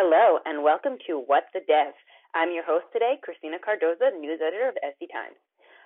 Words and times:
Hello, 0.00 0.40
and 0.48 0.64
welcome 0.64 0.96
to 1.04 1.20
What 1.20 1.52
the 1.52 1.60
Dev. 1.68 1.92
I'm 2.32 2.56
your 2.56 2.64
host 2.64 2.88
today, 2.88 3.20
Christina 3.20 3.60
Cardoza, 3.60 4.16
news 4.16 4.40
editor 4.40 4.72
of 4.72 4.80
SD 4.80 5.12
Times. 5.12 5.36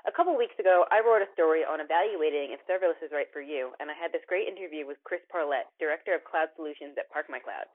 A 0.07 0.15
couple 0.15 0.39
weeks 0.39 0.55
ago, 0.55 0.87
I 0.95 1.03
wrote 1.03 1.19
a 1.19 1.35
story 1.35 1.67
on 1.67 1.83
evaluating 1.83 2.55
if 2.55 2.63
serverless 2.63 3.03
is 3.03 3.11
right 3.11 3.27
for 3.35 3.43
you, 3.43 3.75
and 3.83 3.91
I 3.91 3.99
had 3.99 4.15
this 4.15 4.23
great 4.31 4.47
interview 4.47 4.87
with 4.87 5.03
Chris 5.03 5.19
Parlett, 5.27 5.67
Director 5.83 6.15
of 6.15 6.23
Cloud 6.23 6.55
Solutions 6.55 6.95
at 6.95 7.11
ParkMyCloud. 7.11 7.67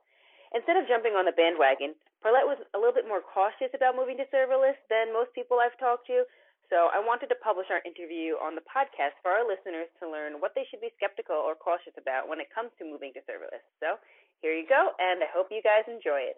Instead 0.55 0.79
of 0.79 0.88
jumping 0.88 1.20
on 1.20 1.28
the 1.28 1.36
bandwagon, 1.36 1.92
Parlett 2.24 2.47
was 2.47 2.63
a 2.71 2.79
little 2.79 2.96
bit 2.96 3.03
more 3.03 3.19
cautious 3.19 3.76
about 3.76 3.99
moving 3.99 4.15
to 4.24 4.31
serverless 4.31 4.79
than 4.87 5.12
most 5.12 5.35
people 5.35 5.60
I've 5.60 5.76
talked 5.76 6.08
to, 6.08 6.24
so 6.71 6.87
I 6.94 7.03
wanted 7.03 7.28
to 7.35 7.44
publish 7.44 7.67
our 7.67 7.83
interview 7.83 8.40
on 8.40 8.56
the 8.56 8.63
podcast 8.63 9.19
for 9.26 9.35
our 9.35 9.44
listeners 9.44 9.92
to 9.99 10.08
learn 10.08 10.40
what 10.40 10.56
they 10.56 10.63
should 10.71 10.79
be 10.79 10.94
skeptical 10.96 11.35
or 11.35 11.58
cautious 11.58 11.97
about 11.99 12.31
when 12.31 12.40
it 12.40 12.47
comes 12.53 12.71
to 12.79 12.87
moving 12.87 13.12
to 13.17 13.26
serverless. 13.28 13.65
So 13.83 13.99
here 14.42 14.56
you 14.56 14.67
go, 14.67 14.92
and 14.99 15.24
I 15.24 15.29
hope 15.31 15.51
you 15.51 15.62
guys 15.63 15.87
enjoy 15.87 16.27
it. 16.31 16.38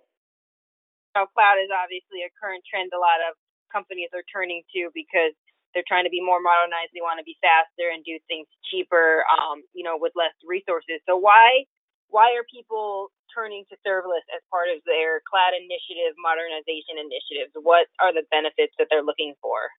Now, 1.16 1.28
cloud 1.28 1.60
is 1.60 1.72
obviously 1.72 2.24
a 2.24 2.32
current 2.40 2.64
trend 2.64 2.92
a 2.96 3.00
lot 3.02 3.20
of 3.20 3.36
companies 3.72 4.12
are 4.16 4.24
turning 4.32 4.64
to 4.76 4.92
because 4.96 5.36
they're 5.74 5.88
trying 5.88 6.04
to 6.08 6.14
be 6.14 6.24
more 6.24 6.44
modernized. 6.44 6.92
They 6.92 7.04
want 7.04 7.20
to 7.20 7.28
be 7.28 7.40
faster 7.40 7.92
and 7.92 8.04
do 8.04 8.20
things 8.28 8.48
cheaper, 8.68 9.24
um, 9.32 9.64
you 9.76 9.84
know, 9.84 9.96
with 10.00 10.12
less 10.16 10.36
resources. 10.44 11.04
So 11.08 11.16
why 11.16 11.68
why 12.12 12.36
are 12.36 12.44
people 12.52 13.08
turning 13.32 13.64
to 13.72 13.80
serverless 13.88 14.28
as 14.36 14.44
part 14.52 14.68
of 14.68 14.84
their 14.84 15.24
cloud 15.24 15.56
initiative, 15.56 16.12
modernization 16.20 17.00
initiatives? 17.00 17.56
What 17.56 17.88
are 18.04 18.12
the 18.12 18.28
benefits 18.28 18.76
that 18.80 18.92
they're 18.92 19.06
looking 19.06 19.36
for? 19.40 19.72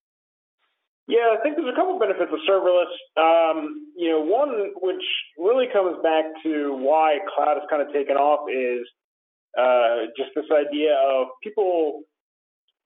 Yeah, 1.07 1.35
I 1.37 1.43
think 1.43 1.57
there's 1.57 1.67
a 1.67 1.75
couple 1.75 1.99
benefits 1.99 2.31
of 2.31 2.39
serverless. 2.47 2.91
Um, 3.19 3.91
you 3.97 4.09
know, 4.09 4.21
one 4.21 4.71
which 4.79 5.03
really 5.37 5.67
comes 5.71 5.97
back 6.01 6.23
to 6.43 6.75
why 6.79 7.19
cloud 7.35 7.59
has 7.59 7.67
kind 7.69 7.81
of 7.81 7.91
taken 7.91 8.15
off 8.15 8.47
is 8.47 8.87
uh, 9.59 10.07
just 10.15 10.31
this 10.35 10.47
idea 10.47 10.95
of 10.95 11.27
people 11.43 12.03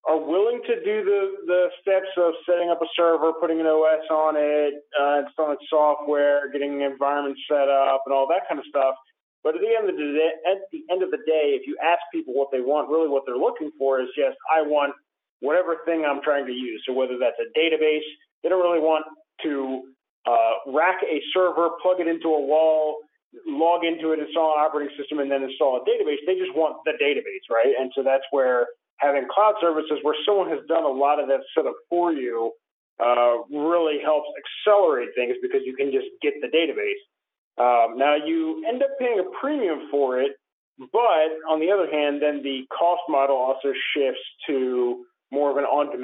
are 0.09 0.17
willing 0.17 0.61
to 0.65 0.75
do 0.81 1.03
the 1.05 1.21
the 1.45 1.61
steps 1.81 2.09
of 2.17 2.33
setting 2.49 2.69
up 2.71 2.81
a 2.81 2.89
server, 2.95 3.33
putting 3.39 3.59
an 3.59 3.67
OS 3.67 4.07
on 4.09 4.33
it, 4.35 4.73
uh, 4.99 5.21
installing 5.27 5.57
software, 5.69 6.49
getting 6.51 6.81
an 6.81 6.91
environment 6.91 7.37
set 7.47 7.69
up, 7.69 8.01
and 8.07 8.15
all 8.15 8.27
that 8.27 8.49
kind 8.49 8.57
of 8.57 8.65
stuff. 8.65 8.95
But 9.43 9.55
at 9.55 9.61
the 9.61 9.77
end 9.77 9.89
of 9.89 9.95
the 9.95 10.09
day, 10.17 10.31
at 10.49 10.59
the 10.73 10.81
end 10.89 11.03
of 11.03 11.11
the 11.11 11.21
day, 11.27 11.53
if 11.53 11.67
you 11.67 11.77
ask 11.85 12.01
people 12.11 12.33
what 12.33 12.49
they 12.51 12.61
want, 12.61 12.89
really 12.89 13.07
what 13.09 13.23
they're 13.27 13.37
looking 13.37 13.69
for 13.77 14.01
is 14.01 14.09
just 14.17 14.37
I 14.49 14.63
want 14.65 14.93
whatever 15.39 15.77
thing 15.85 16.05
I'm 16.05 16.21
trying 16.21 16.45
to 16.45 16.51
use. 16.53 16.83
So 16.87 16.93
whether 16.93 17.17
that's 17.19 17.37
a 17.39 17.49
database, 17.57 18.05
they 18.43 18.49
don't 18.49 18.61
really 18.61 18.81
want 18.81 19.05
to 19.43 19.83
uh, 20.25 20.71
rack 20.73 20.97
a 21.03 21.21
server, 21.33 21.69
plug 21.81 21.99
it 21.99 22.07
into 22.07 22.27
a 22.29 22.41
wall, 22.41 22.97
log 23.45 23.83
into 23.83 24.11
it, 24.11 24.19
install 24.19 24.53
an 24.57 24.65
operating 24.65 24.95
system, 24.97 25.19
and 25.19 25.29
then 25.29 25.43
install 25.43 25.77
a 25.77 25.81
database. 25.87 26.17
They 26.25 26.35
just 26.35 26.55
want 26.55 26.77
the 26.85 26.93
database, 27.01 27.45
right? 27.51 27.73
And 27.79 27.91
so 27.95 28.03
that's 28.03 28.23
where 28.31 28.67
having 28.97 29.27
cloud 29.29 29.55
services 29.61 29.99
where 30.01 30.15
someone 30.25 30.49
has 30.49 30.59
done 30.67 30.83
a 30.83 30.89
lot 30.89 31.19
of 31.19 31.27
that 31.27 31.41
setup 31.55 31.75
for 31.89 32.11
you 32.11 32.51
uh, 32.99 33.45
really 33.51 33.99
helps 34.03 34.27
accelerate 34.41 35.09
things 35.15 35.35
because 35.41 35.61
you 35.65 35.75
can 35.75 35.91
just 35.91 36.07
get 36.21 36.33
the 36.41 36.47
database. 36.47 37.01
Um, 37.57 37.97
now 37.97 38.15
you 38.15 38.63
end 38.67 38.81
up 38.81 38.89
paying 38.99 39.19
a 39.19 39.39
premium 39.39 39.87
for 39.91 40.19
it, 40.19 40.31
but 40.79 41.29
on 41.49 41.59
the 41.59 41.71
other 41.71 41.89
hand, 41.89 42.21
then 42.21 42.41
the 42.43 42.65
cost 42.77 43.01
model 43.09 43.35
also 43.35 43.73
shifts 43.95 44.21
to 44.47 44.86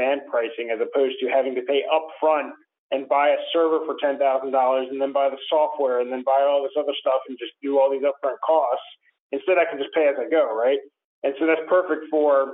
on-demand 0.03 0.21
pricing 0.29 0.71
as 0.71 0.79
opposed 0.81 1.15
to 1.21 1.27
having 1.27 1.55
to 1.55 1.61
pay 1.61 1.83
upfront 1.91 2.51
and 2.91 3.07
buy 3.09 3.29
a 3.29 3.37
server 3.51 3.85
for 3.85 3.95
ten 4.01 4.19
thousand 4.19 4.51
dollars 4.51 4.87
and 4.91 5.01
then 5.01 5.11
buy 5.13 5.29
the 5.29 5.37
software 5.49 6.01
and 6.01 6.11
then 6.11 6.23
buy 6.25 6.45
all 6.47 6.61
this 6.61 6.75
other 6.77 6.93
stuff 6.99 7.21
and 7.27 7.37
just 7.39 7.51
do 7.61 7.79
all 7.79 7.89
these 7.91 8.03
upfront 8.03 8.37
costs. 8.45 8.85
Instead, 9.31 9.57
I 9.57 9.65
can 9.65 9.79
just 9.79 9.93
pay 9.93 10.07
as 10.07 10.15
I 10.19 10.29
go, 10.29 10.55
right? 10.55 10.77
And 11.23 11.33
so 11.39 11.47
that's 11.47 11.61
perfect 11.67 12.05
for 12.11 12.53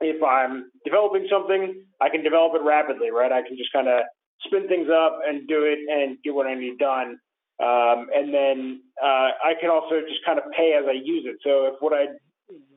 if 0.00 0.22
I'm 0.22 0.70
developing 0.84 1.26
something, 1.30 1.72
I 2.02 2.10
can 2.10 2.22
develop 2.22 2.52
it 2.54 2.62
rapidly, 2.62 3.10
right? 3.10 3.32
I 3.32 3.40
can 3.40 3.56
just 3.56 3.72
kind 3.72 3.88
of 3.88 4.00
spin 4.44 4.68
things 4.68 4.88
up 4.92 5.20
and 5.26 5.48
do 5.48 5.64
it 5.64 5.78
and 5.88 6.18
get 6.22 6.34
what 6.34 6.46
I 6.46 6.54
need 6.54 6.76
done. 6.78 7.16
Um, 7.56 8.12
and 8.12 8.34
then 8.34 8.82
uh, 9.02 9.32
I 9.40 9.54
can 9.58 9.70
also 9.70 10.04
just 10.06 10.20
kind 10.26 10.38
of 10.38 10.44
pay 10.52 10.76
as 10.76 10.84
I 10.86 10.92
use 10.92 11.24
it. 11.24 11.36
So 11.40 11.72
if 11.72 11.80
what 11.80 11.94
I 11.94 12.12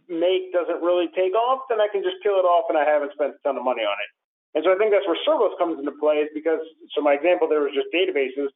make 0.09 0.52
doesn't 0.52 0.81
really 0.81 1.08
take 1.16 1.34
off, 1.38 1.70
then 1.70 1.80
I 1.80 1.88
can 1.88 2.03
just 2.03 2.18
kill 2.22 2.42
it 2.42 2.46
off 2.46 2.66
and 2.70 2.78
I 2.78 2.84
haven't 2.84 3.14
spent 3.14 3.38
a 3.38 3.40
ton 3.46 3.58
of 3.58 3.64
money 3.64 3.86
on 3.86 3.96
it. 3.96 4.12
And 4.58 4.62
so 4.66 4.74
I 4.74 4.78
think 4.81 4.90
that's 4.90 5.06
where 5.06 5.18
serverless 5.24 5.53
comes 5.62 5.78
into 5.78 5.94
play 6.02 6.25
is 6.25 6.30
because, 6.34 6.59
so 6.97 7.02
my 7.02 7.14
example 7.14 7.46
there 7.46 7.62
was 7.62 7.74
just 7.78 7.94
databases, 7.94 8.50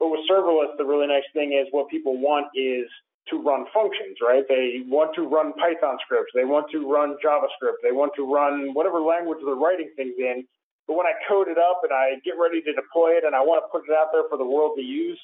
but 0.00 0.08
with 0.08 0.24
serverless, 0.24 0.72
the 0.80 0.88
really 0.88 1.06
nice 1.06 1.28
thing 1.36 1.52
is 1.52 1.68
what 1.70 1.92
people 1.92 2.16
want 2.16 2.48
is 2.56 2.88
to 3.28 3.40
run 3.40 3.64
functions, 3.72 4.20
right? 4.20 4.44
They 4.48 4.84
want 4.88 5.14
to 5.16 5.28
run 5.28 5.52
Python 5.54 5.96
scripts. 6.04 6.32
They 6.34 6.44
want 6.44 6.68
to 6.72 6.84
run 6.84 7.16
JavaScript. 7.24 7.80
They 7.82 7.92
want 7.92 8.12
to 8.16 8.24
run 8.24 8.72
whatever 8.74 9.00
language 9.00 9.38
they're 9.44 9.54
writing 9.56 9.88
things 9.96 10.16
in. 10.18 10.44
But 10.86 10.96
when 11.00 11.06
I 11.06 11.16
code 11.28 11.48
it 11.48 11.56
up 11.56 11.80
and 11.84 11.92
I 11.92 12.20
get 12.24 12.36
ready 12.36 12.60
to 12.60 12.72
deploy 12.72 13.16
it 13.16 13.24
and 13.24 13.32
I 13.32 13.40
want 13.40 13.64
to 13.64 13.68
put 13.72 13.88
it 13.88 13.96
out 13.96 14.12
there 14.12 14.28
for 14.28 14.36
the 14.36 14.44
world 14.44 14.76
to 14.76 14.84
use, 14.84 15.16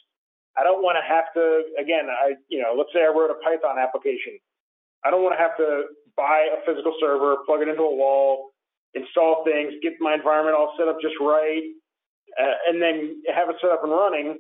I 0.57 0.65
don't 0.65 0.83
want 0.83 0.97
to 0.97 1.05
have 1.05 1.29
to, 1.37 1.65
again, 1.77 2.09
I, 2.09 2.41
you 2.49 2.61
know, 2.61 2.73
let's 2.73 2.89
say 2.93 3.05
I 3.05 3.13
wrote 3.13 3.31
a 3.31 3.39
Python 3.45 3.77
application. 3.77 4.41
I 5.05 5.11
don't 5.11 5.23
want 5.23 5.35
to 5.37 5.43
have 5.43 5.57
to 5.57 5.91
buy 6.17 6.49
a 6.53 6.61
physical 6.67 6.95
server, 7.01 7.37
plug 7.47 7.63
it 7.63 7.69
into 7.69 7.83
a 7.83 7.95
wall, 7.95 8.53
install 8.95 9.45
things, 9.45 9.73
get 9.83 9.95
my 10.01 10.15
environment 10.15 10.57
all 10.57 10.75
set 10.79 10.89
up 10.89 10.99
just 11.01 11.15
right, 11.21 11.63
uh, 12.39 12.57
and 12.69 12.83
then 12.83 13.23
have 13.35 13.49
it 13.49 13.57
set 13.61 13.71
up 13.71 13.83
and 13.83 13.93
running. 13.93 14.39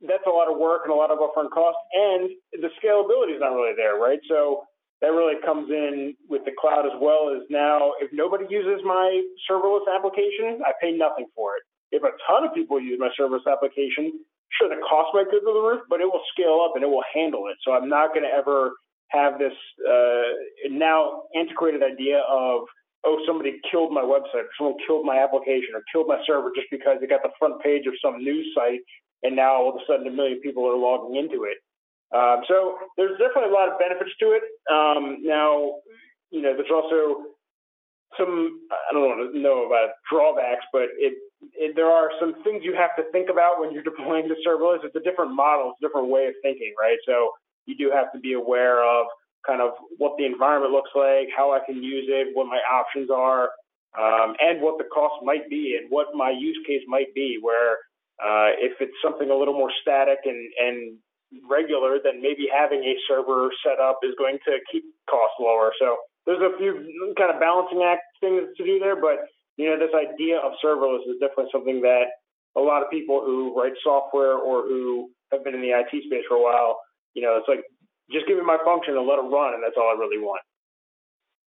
That's 0.00 0.26
a 0.26 0.30
lot 0.30 0.50
of 0.50 0.58
work 0.58 0.82
and 0.84 0.92
a 0.92 0.96
lot 0.96 1.10
of 1.10 1.18
upfront 1.18 1.50
cost, 1.50 1.76
and 1.94 2.30
the 2.52 2.68
scalability 2.80 3.34
is 3.34 3.40
not 3.40 3.52
really 3.56 3.74
there, 3.76 3.96
right? 3.96 4.20
So 4.28 4.64
that 5.00 5.12
really 5.12 5.36
comes 5.44 5.68
in 5.70 6.14
with 6.28 6.44
the 6.44 6.52
cloud 6.58 6.86
as 6.86 6.96
well. 7.00 7.32
As 7.34 7.44
now, 7.50 7.92
if 8.00 8.08
nobody 8.12 8.46
uses 8.48 8.80
my 8.84 9.22
serverless 9.48 9.84
application, 9.92 10.60
I 10.64 10.72
pay 10.80 10.92
nothing 10.92 11.26
for 11.34 11.56
it. 11.56 11.64
If 11.92 12.02
a 12.02 12.12
ton 12.26 12.48
of 12.48 12.54
people 12.54 12.80
use 12.80 12.98
my 12.98 13.10
serverless 13.18 13.46
application, 13.50 14.12
sure, 14.56 14.68
the 14.68 14.80
cost 14.88 15.12
might 15.12 15.26
go 15.30 15.40
through 15.40 15.52
the 15.52 15.68
roof, 15.68 15.82
but 15.88 16.00
it 16.00 16.06
will 16.06 16.22
scale 16.32 16.64
up 16.64 16.72
and 16.74 16.84
it 16.84 16.88
will 16.88 17.04
handle 17.14 17.48
it. 17.48 17.56
So 17.64 17.72
I'm 17.72 17.88
not 17.88 18.12
going 18.12 18.24
to 18.24 18.32
ever 18.32 18.72
have 19.08 19.38
this 19.38 19.54
uh, 19.88 20.68
now 20.70 21.22
antiquated 21.34 21.82
idea 21.82 22.18
of 22.28 22.62
oh 23.04 23.18
somebody 23.26 23.60
killed 23.70 23.92
my 23.92 24.02
website 24.02 24.46
or 24.46 24.54
someone 24.58 24.76
killed 24.86 25.04
my 25.04 25.18
application 25.18 25.74
or 25.74 25.82
killed 25.92 26.08
my 26.08 26.18
server 26.26 26.50
just 26.54 26.66
because 26.70 26.98
it 27.02 27.10
got 27.10 27.22
the 27.22 27.30
front 27.38 27.62
page 27.62 27.86
of 27.86 27.94
some 28.02 28.18
news 28.22 28.46
site 28.54 28.80
and 29.22 29.36
now 29.36 29.54
all 29.54 29.70
of 29.70 29.76
a 29.76 29.84
sudden 29.86 30.06
a 30.06 30.10
million 30.10 30.40
people 30.40 30.66
are 30.66 30.76
logging 30.76 31.16
into 31.16 31.44
it. 31.44 31.58
Um, 32.14 32.42
so 32.46 32.78
there's 32.96 33.18
definitely 33.18 33.50
a 33.50 33.54
lot 33.54 33.68
of 33.68 33.78
benefits 33.78 34.10
to 34.20 34.38
it. 34.38 34.42
Um, 34.70 35.18
now, 35.22 35.82
you 36.30 36.42
know, 36.42 36.54
there's 36.54 36.70
also 36.70 37.34
some 38.18 38.60
I 38.70 38.94
don't 38.94 39.02
want 39.02 39.34
to 39.34 39.38
know 39.38 39.66
about 39.66 39.98
drawbacks, 40.10 40.64
but 40.72 40.88
it, 40.98 41.14
it, 41.54 41.74
there 41.74 41.90
are 41.90 42.10
some 42.20 42.42
things 42.44 42.62
you 42.62 42.74
have 42.74 42.94
to 42.96 43.10
think 43.10 43.28
about 43.30 43.60
when 43.60 43.72
you're 43.72 43.82
deploying 43.90 44.28
the 44.28 44.38
serverless. 44.46 44.84
It's 44.84 44.96
a 44.96 45.02
different 45.02 45.34
model, 45.34 45.72
it's 45.74 45.82
a 45.82 45.88
different 45.88 46.08
way 46.08 46.26
of 46.26 46.34
thinking, 46.42 46.72
right? 46.80 46.98
So 47.06 47.30
you 47.66 47.76
do 47.76 47.90
have 47.94 48.12
to 48.12 48.18
be 48.18 48.32
aware 48.32 48.82
of 48.82 49.06
kind 49.46 49.60
of 49.60 49.70
what 49.98 50.14
the 50.18 50.26
environment 50.26 50.72
looks 50.72 50.90
like, 50.94 51.28
how 51.36 51.52
I 51.52 51.60
can 51.64 51.82
use 51.82 52.06
it, 52.08 52.34
what 52.34 52.46
my 52.46 52.58
options 52.66 53.10
are, 53.10 53.50
um, 53.98 54.34
and 54.40 54.60
what 54.60 54.78
the 54.78 54.84
cost 54.92 55.24
might 55.24 55.48
be, 55.48 55.78
and 55.80 55.90
what 55.90 56.08
my 56.14 56.30
use 56.30 56.58
case 56.66 56.82
might 56.88 57.14
be. 57.14 57.38
Where 57.40 57.78
uh, 58.18 58.58
if 58.58 58.72
it's 58.80 58.96
something 59.02 59.30
a 59.30 59.36
little 59.36 59.54
more 59.54 59.70
static 59.80 60.18
and, 60.24 60.50
and 60.58 60.98
regular, 61.48 61.98
then 62.02 62.22
maybe 62.22 62.48
having 62.50 62.82
a 62.82 62.94
server 63.08 63.50
set 63.64 63.78
up 63.80 64.00
is 64.02 64.14
going 64.18 64.38
to 64.46 64.58
keep 64.70 64.84
costs 65.08 65.36
lower. 65.40 65.72
So 65.78 65.96
there's 66.26 66.42
a 66.42 66.56
few 66.58 67.14
kind 67.16 67.32
of 67.32 67.40
balancing 67.40 67.82
act 67.82 68.02
things 68.20 68.48
to 68.56 68.64
do 68.64 68.78
there, 68.78 68.96
but 69.00 69.26
you 69.56 69.70
know 69.70 69.78
this 69.78 69.94
idea 69.94 70.38
of 70.38 70.52
serverless 70.62 71.06
is 71.08 71.18
definitely 71.20 71.50
something 71.52 71.80
that 71.82 72.18
a 72.56 72.60
lot 72.60 72.82
of 72.82 72.90
people 72.90 73.22
who 73.24 73.54
write 73.56 73.72
software 73.82 74.34
or 74.36 74.62
who 74.62 75.10
have 75.32 75.44
been 75.44 75.54
in 75.54 75.60
the 75.60 75.70
IT 75.70 75.90
space 76.04 76.24
for 76.28 76.36
a 76.36 76.42
while 76.42 76.78
you 77.16 77.24
know, 77.24 77.40
it's 77.40 77.48
like 77.48 77.64
just 78.12 78.28
give 78.28 78.36
me 78.36 78.44
my 78.44 78.60
function 78.60 78.94
and 78.94 79.08
let 79.08 79.16
it 79.18 79.26
run, 79.26 79.56
and 79.56 79.64
that's 79.64 79.80
all 79.80 79.88
I 79.88 79.96
really 79.96 80.20
want. 80.20 80.44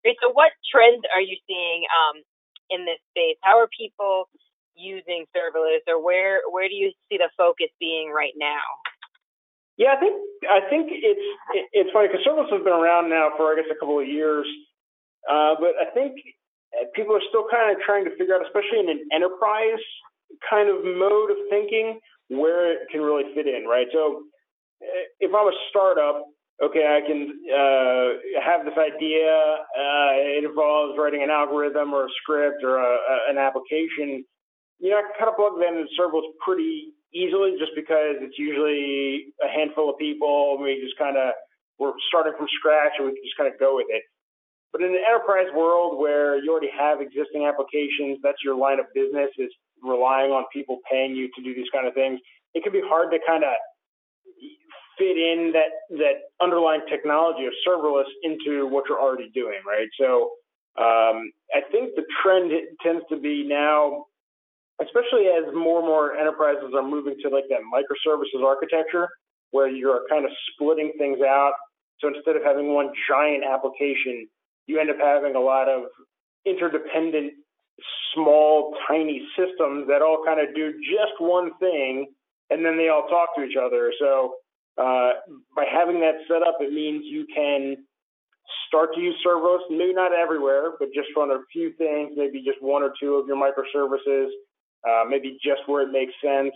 Great. 0.01 0.15
So, 0.23 0.31
what 0.31 0.55
trends 0.71 1.03
are 1.11 1.21
you 1.21 1.35
seeing 1.43 1.83
um, 1.91 2.23
in 2.71 2.87
this 2.87 2.97
space? 3.11 3.35
How 3.43 3.59
are 3.59 3.67
people 3.67 4.31
using 4.73 5.27
serverless, 5.35 5.83
or 5.91 5.99
where 5.99 6.39
where 6.47 6.71
do 6.71 6.73
you 6.79 6.95
see 7.11 7.19
the 7.19 7.29
focus 7.35 7.67
being 7.77 8.09
right 8.15 8.33
now? 8.39 8.63
Yeah, 9.75 9.93
I 9.93 9.99
think 9.99 10.15
I 10.47 10.59
think 10.71 10.87
it's 10.95 11.27
it's 11.75 11.91
funny 11.91 12.07
because 12.07 12.23
serverless 12.23 12.49
has 12.55 12.63
been 12.63 12.73
around 12.73 13.11
now 13.11 13.35
for 13.35 13.51
I 13.51 13.59
guess 13.59 13.67
a 13.67 13.75
couple 13.75 13.99
of 13.99 14.07
years, 14.07 14.47
uh, 15.27 15.59
but 15.59 15.75
I 15.75 15.91
think 15.91 16.15
people 16.95 17.19
are 17.19 17.25
still 17.27 17.45
kind 17.51 17.75
of 17.75 17.83
trying 17.83 18.07
to 18.07 18.15
figure 18.15 18.33
out, 18.33 18.47
especially 18.47 18.79
in 18.79 18.89
an 18.89 19.03
enterprise 19.11 19.83
kind 20.47 20.71
of 20.71 20.87
mode 20.87 21.35
of 21.35 21.37
thinking, 21.51 21.99
where 22.31 22.71
it 22.71 22.87
can 22.91 23.01
really 23.01 23.27
fit 23.35 23.47
in, 23.47 23.67
right? 23.67 23.87
So 23.91 24.23
if 25.19 25.31
I'm 25.33 25.47
a 25.47 25.57
startup, 25.69 26.25
okay, 26.63 26.85
I 26.87 27.01
can 27.05 27.31
uh, 27.47 28.07
have 28.43 28.65
this 28.65 28.77
idea. 28.77 29.31
Uh, 29.75 30.39
it 30.39 30.43
involves 30.43 30.97
writing 30.97 31.23
an 31.23 31.29
algorithm 31.29 31.93
or 31.93 32.05
a 32.05 32.13
script 32.21 32.63
or 32.63 32.77
a, 32.77 32.91
a, 32.95 33.15
an 33.29 33.37
application. 33.37 34.23
You 34.79 34.91
know, 34.91 34.97
I 34.97 35.03
can 35.03 35.15
kind 35.19 35.29
of 35.29 35.35
plug 35.35 35.59
that 35.59 35.75
into 35.75 35.87
serverless 35.99 36.27
pretty 36.43 36.93
easily 37.13 37.55
just 37.59 37.71
because 37.75 38.21
it's 38.21 38.37
usually 38.37 39.33
a 39.43 39.49
handful 39.49 39.89
of 39.89 39.97
people. 39.97 40.57
We 40.61 40.79
just 40.83 40.97
kind 40.97 41.17
of 41.17 41.33
we're 41.79 41.95
starting 42.11 42.33
from 42.37 42.47
scratch 42.59 42.99
and 42.99 43.07
we 43.07 43.15
can 43.15 43.23
just 43.23 43.37
kind 43.39 43.51
of 43.51 43.59
go 43.59 43.75
with 43.79 43.87
it. 43.89 44.03
But 44.71 44.83
in 44.83 44.91
an 44.93 45.01
enterprise 45.01 45.49
world 45.55 45.97
where 45.97 46.37
you 46.37 46.51
already 46.51 46.69
have 46.77 47.01
existing 47.01 47.47
applications, 47.47 48.19
that's 48.21 48.37
your 48.43 48.53
line 48.53 48.79
of 48.79 48.85
business 48.93 49.31
is 49.39 49.49
relying 49.81 50.29
on 50.29 50.45
people 50.53 50.77
paying 50.91 51.15
you 51.15 51.31
to 51.33 51.41
do 51.41 51.55
these 51.55 51.71
kind 51.73 51.87
of 51.87 51.95
things. 51.95 52.19
It 52.53 52.63
can 52.63 52.73
be 52.73 52.83
hard 52.83 53.09
to 53.11 53.19
kind 53.25 53.43
of 53.43 53.55
fit 54.99 55.17
in 55.17 55.53
that 55.53 55.97
that 55.97 56.29
underlying 56.41 56.81
technology 56.89 57.45
of 57.45 57.53
serverless 57.65 58.11
into 58.21 58.67
what 58.67 58.83
you're 58.87 59.01
already 59.01 59.31
doing, 59.33 59.59
right? 59.65 59.87
So 59.99 60.31
um, 60.77 61.31
I 61.55 61.61
think 61.71 61.95
the 61.95 62.03
trend 62.21 62.51
tends 62.83 63.03
to 63.09 63.17
be 63.17 63.43
now, 63.47 64.05
especially 64.81 65.27
as 65.27 65.53
more 65.55 65.79
and 65.79 65.87
more 65.87 66.15
enterprises 66.15 66.71
are 66.75 66.83
moving 66.83 67.15
to 67.23 67.29
like 67.29 67.45
that 67.49 67.61
microservices 67.65 68.45
architecture, 68.45 69.07
where 69.51 69.67
you're 69.67 70.01
kind 70.09 70.25
of 70.25 70.31
splitting 70.53 70.91
things 70.97 71.19
out. 71.21 71.53
So 71.99 72.07
instead 72.07 72.35
of 72.35 72.43
having 72.43 72.73
one 72.73 72.91
giant 73.09 73.43
application, 73.43 74.27
you 74.67 74.79
end 74.79 74.89
up 74.89 74.97
having 75.01 75.35
a 75.35 75.39
lot 75.39 75.67
of 75.67 75.83
interdependent, 76.45 77.33
small, 78.13 78.73
tiny 78.87 79.27
systems 79.37 79.87
that 79.87 80.01
all 80.01 80.23
kind 80.25 80.39
of 80.39 80.55
do 80.55 80.73
just 80.79 81.19
one 81.19 81.51
thing, 81.59 82.07
and 82.49 82.65
then 82.65 82.77
they 82.77 82.89
all 82.89 83.07
talk 83.07 83.35
to 83.35 83.43
each 83.43 83.57
other. 83.57 83.91
So 83.99 84.35
uh, 84.79 85.11
by 85.55 85.65
having 85.71 85.99
that 85.99 86.15
set 86.27 86.41
up, 86.41 86.57
it 86.61 86.71
means 86.71 87.03
you 87.05 87.25
can 87.33 87.75
start 88.67 88.93
to 88.95 89.01
use 89.01 89.15
serverless, 89.25 89.59
maybe 89.69 89.93
not 89.93 90.13
everywhere, 90.13 90.71
but 90.79 90.89
just 90.93 91.09
run 91.15 91.31
a 91.31 91.39
few 91.51 91.73
things, 91.73 92.11
maybe 92.15 92.41
just 92.43 92.61
one 92.61 92.81
or 92.81 92.93
two 92.99 93.15
of 93.15 93.27
your 93.27 93.37
microservices, 93.37 94.27
uh, 94.87 95.03
maybe 95.07 95.37
just 95.43 95.61
where 95.67 95.83
it 95.83 95.91
makes 95.91 96.13
sense. 96.23 96.53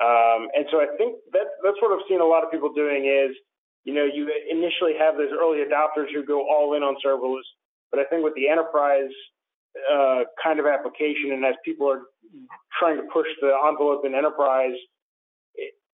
Um, 0.00 0.48
and 0.56 0.64
so 0.70 0.80
I 0.80 0.86
think 0.96 1.16
that 1.32 1.46
that's 1.62 1.76
what 1.82 1.92
I've 1.92 2.06
seen 2.08 2.20
a 2.20 2.24
lot 2.24 2.42
of 2.42 2.50
people 2.50 2.72
doing 2.72 3.04
is, 3.04 3.36
you 3.84 3.92
know, 3.94 4.04
you 4.04 4.30
initially 4.50 4.94
have 4.98 5.16
those 5.16 5.30
early 5.32 5.58
adopters 5.58 6.12
who 6.12 6.24
go 6.24 6.40
all 6.40 6.74
in 6.74 6.82
on 6.82 6.96
serverless, 7.04 7.46
but 7.90 8.00
I 8.00 8.04
think 8.04 8.24
with 8.24 8.34
the 8.34 8.48
enterprise 8.48 9.12
uh, 9.92 10.24
kind 10.42 10.58
of 10.58 10.66
application, 10.66 11.32
and 11.32 11.44
as 11.44 11.54
people 11.64 11.90
are 11.90 12.02
trying 12.78 12.96
to 12.96 13.04
push 13.12 13.26
the 13.40 13.52
envelope 13.68 14.04
in 14.04 14.14
enterprise, 14.14 14.76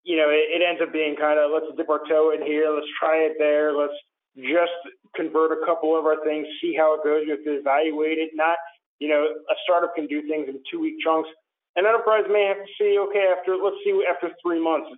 you 0.06 0.16
know, 0.16 0.30
it, 0.30 0.46
it 0.54 0.62
ends 0.62 0.80
up 0.80 0.94
being 0.94 1.18
kind 1.18 1.38
of 1.38 1.50
let's 1.50 1.66
dip 1.76 1.90
our 1.90 2.00
toe 2.08 2.30
in 2.30 2.46
here, 2.46 2.70
let's 2.70 2.86
try 2.98 3.26
it 3.26 3.34
there, 3.38 3.74
let's 3.74 3.98
just 4.38 4.78
convert 5.18 5.50
a 5.50 5.66
couple 5.66 5.98
of 5.98 6.06
our 6.06 6.22
things, 6.22 6.46
see 6.62 6.78
how 6.78 6.94
it 6.94 7.02
goes. 7.02 7.26
You 7.26 7.34
have 7.34 7.44
to 7.44 7.58
evaluate 7.58 8.18
it. 8.18 8.30
Not, 8.34 8.56
you 9.00 9.08
know, 9.08 9.26
a 9.26 9.56
startup 9.66 9.94
can 9.96 10.06
do 10.06 10.22
things 10.22 10.46
in 10.48 10.62
two 10.70 10.78
week 10.78 10.94
chunks. 11.02 11.28
An 11.74 11.84
enterprise 11.84 12.24
may 12.30 12.46
have 12.46 12.62
to 12.62 12.70
see, 12.78 12.96
okay, 13.10 13.34
after 13.36 13.58
let's 13.58 13.76
see 13.84 13.92
after 14.08 14.30
three 14.40 14.62
months 14.62 14.88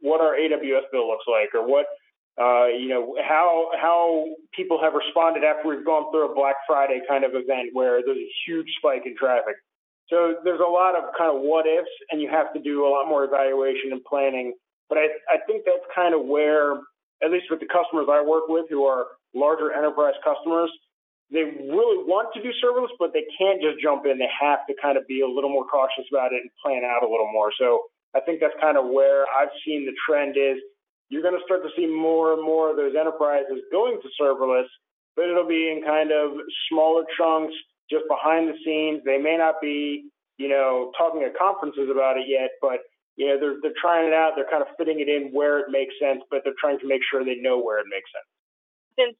what 0.00 0.20
our 0.20 0.36
AWS 0.36 0.86
bill 0.92 1.08
looks 1.08 1.26
like, 1.26 1.50
or 1.54 1.66
what 1.66 1.86
uh, 2.38 2.66
you 2.68 2.86
know 2.86 3.16
how 3.26 3.70
how 3.74 4.26
people 4.54 4.78
have 4.80 4.92
responded 4.94 5.42
after 5.42 5.68
we've 5.68 5.84
gone 5.84 6.12
through 6.12 6.30
a 6.30 6.34
Black 6.34 6.54
Friday 6.66 7.00
kind 7.08 7.24
of 7.24 7.32
event 7.34 7.70
where 7.72 8.00
there's 8.04 8.18
a 8.18 8.30
huge 8.46 8.68
spike 8.78 9.02
in 9.06 9.16
traffic. 9.16 9.56
So 10.10 10.36
there's 10.44 10.60
a 10.60 10.70
lot 10.70 10.96
of 10.96 11.12
kind 11.16 11.34
of 11.34 11.42
what 11.42 11.66
ifs, 11.66 11.90
and 12.10 12.20
you 12.20 12.28
have 12.30 12.52
to 12.54 12.60
do 12.60 12.86
a 12.86 12.90
lot 12.90 13.08
more 13.08 13.24
evaluation 13.24 13.92
and 13.92 14.02
planning. 14.04 14.54
But 14.88 14.98
I 14.98 15.06
I 15.28 15.38
think 15.46 15.64
that's 15.64 15.84
kind 15.94 16.14
of 16.14 16.24
where, 16.24 16.80
at 17.22 17.30
least 17.30 17.46
with 17.50 17.60
the 17.60 17.68
customers 17.68 18.08
I 18.10 18.24
work 18.24 18.48
with, 18.48 18.66
who 18.70 18.84
are 18.84 19.06
larger 19.34 19.72
enterprise 19.72 20.16
customers, 20.24 20.70
they 21.30 21.44
really 21.44 22.00
want 22.08 22.32
to 22.32 22.42
do 22.42 22.48
serverless, 22.56 22.92
but 22.98 23.12
they 23.12 23.24
can't 23.36 23.60
just 23.60 23.76
jump 23.82 24.06
in. 24.06 24.16
They 24.16 24.32
have 24.40 24.64
to 24.68 24.74
kind 24.80 24.96
of 24.96 25.06
be 25.06 25.20
a 25.20 25.28
little 25.28 25.50
more 25.50 25.68
cautious 25.68 26.08
about 26.10 26.32
it 26.32 26.40
and 26.40 26.50
plan 26.64 26.88
out 26.88 27.04
a 27.04 27.08
little 27.10 27.28
more. 27.30 27.52
So 27.60 27.84
I 28.16 28.20
think 28.20 28.40
that's 28.40 28.56
kind 28.60 28.78
of 28.78 28.88
where 28.88 29.28
I've 29.28 29.52
seen 29.64 29.84
the 29.84 29.92
trend 30.08 30.40
is 30.40 30.56
you're 31.10 31.22
going 31.22 31.36
to 31.36 31.44
start 31.44 31.62
to 31.64 31.72
see 31.76 31.86
more 31.86 32.32
and 32.32 32.42
more 32.42 32.70
of 32.70 32.76
those 32.76 32.96
enterprises 32.96 33.60
going 33.72 34.00
to 34.00 34.08
serverless, 34.16 34.68
but 35.16 35.28
it'll 35.28 35.48
be 35.48 35.68
in 35.68 35.84
kind 35.84 36.12
of 36.12 36.32
smaller 36.72 37.04
chunks, 37.16 37.52
just 37.90 38.04
behind 38.08 38.48
the 38.48 38.56
scenes. 38.64 39.02
They 39.04 39.18
may 39.18 39.36
not 39.36 39.60
be, 39.60 40.10
you 40.36 40.48
know, 40.48 40.92
talking 40.96 41.22
at 41.24 41.36
conferences 41.36 41.88
about 41.90 42.16
it 42.16 42.26
yet, 42.28 42.50
but 42.60 42.80
you 43.16 43.26
know, 43.26 43.36
they're 43.40 43.58
they're 43.60 43.80
trying 43.80 44.06
it 44.06 44.14
out. 44.14 44.38
They're 44.38 44.48
kind 44.48 44.62
of 44.62 44.70
fitting 44.78 45.00
it 45.00 45.08
in 45.10 45.34
where 45.34 45.58
it 45.58 45.74
makes 45.74 45.94
sense, 45.98 46.22
but 46.30 46.42
they're 46.44 46.58
trying 46.58 46.78
to 46.80 46.86
make 46.86 47.02
sure 47.02 47.24
they 47.24 47.40
know 47.42 47.58
where 47.58 47.82
it 47.82 47.90
makes 47.90 48.06
sense. 48.14 48.28
Since 48.94 49.16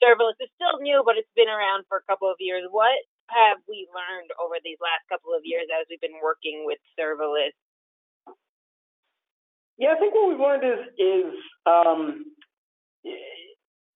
serverless 0.00 0.40
is 0.40 0.48
still 0.56 0.80
new, 0.80 1.04
but 1.04 1.20
it's 1.20 1.30
been 1.36 1.52
around 1.52 1.84
for 1.86 2.00
a 2.00 2.04
couple 2.08 2.32
of 2.32 2.40
years. 2.40 2.64
What 2.72 2.96
have 3.28 3.60
we 3.68 3.86
learned 3.92 4.32
over 4.40 4.56
these 4.64 4.80
last 4.80 5.04
couple 5.12 5.36
of 5.36 5.44
years 5.44 5.68
as 5.68 5.86
we've 5.92 6.00
been 6.00 6.18
working 6.24 6.64
with 6.64 6.80
serverless? 6.98 7.52
Yeah, 9.78 9.92
I 9.92 9.98
think 10.00 10.14
what 10.14 10.28
we've 10.32 10.40
learned 10.40 10.64
is 10.64 10.80
is 10.96 11.32
um, 11.68 12.24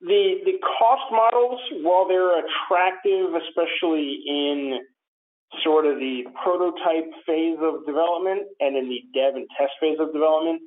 the 0.01 0.41
the 0.45 0.59
cost 0.79 1.11
models, 1.11 1.61
while 1.83 2.07
they're 2.07 2.39
attractive, 2.39 3.35
especially 3.35 4.23
in 4.27 4.79
sort 5.65 5.87
of 5.87 5.99
the 5.99 6.25
prototype 6.43 7.11
phase 7.25 7.59
of 7.63 7.87
development 7.87 8.43
and 8.61 8.77
in 8.77 8.89
the 8.89 9.01
dev 9.15 9.35
and 9.37 9.47
test 9.59 9.73
phase 9.81 9.97
of 10.01 10.13
development, 10.13 10.61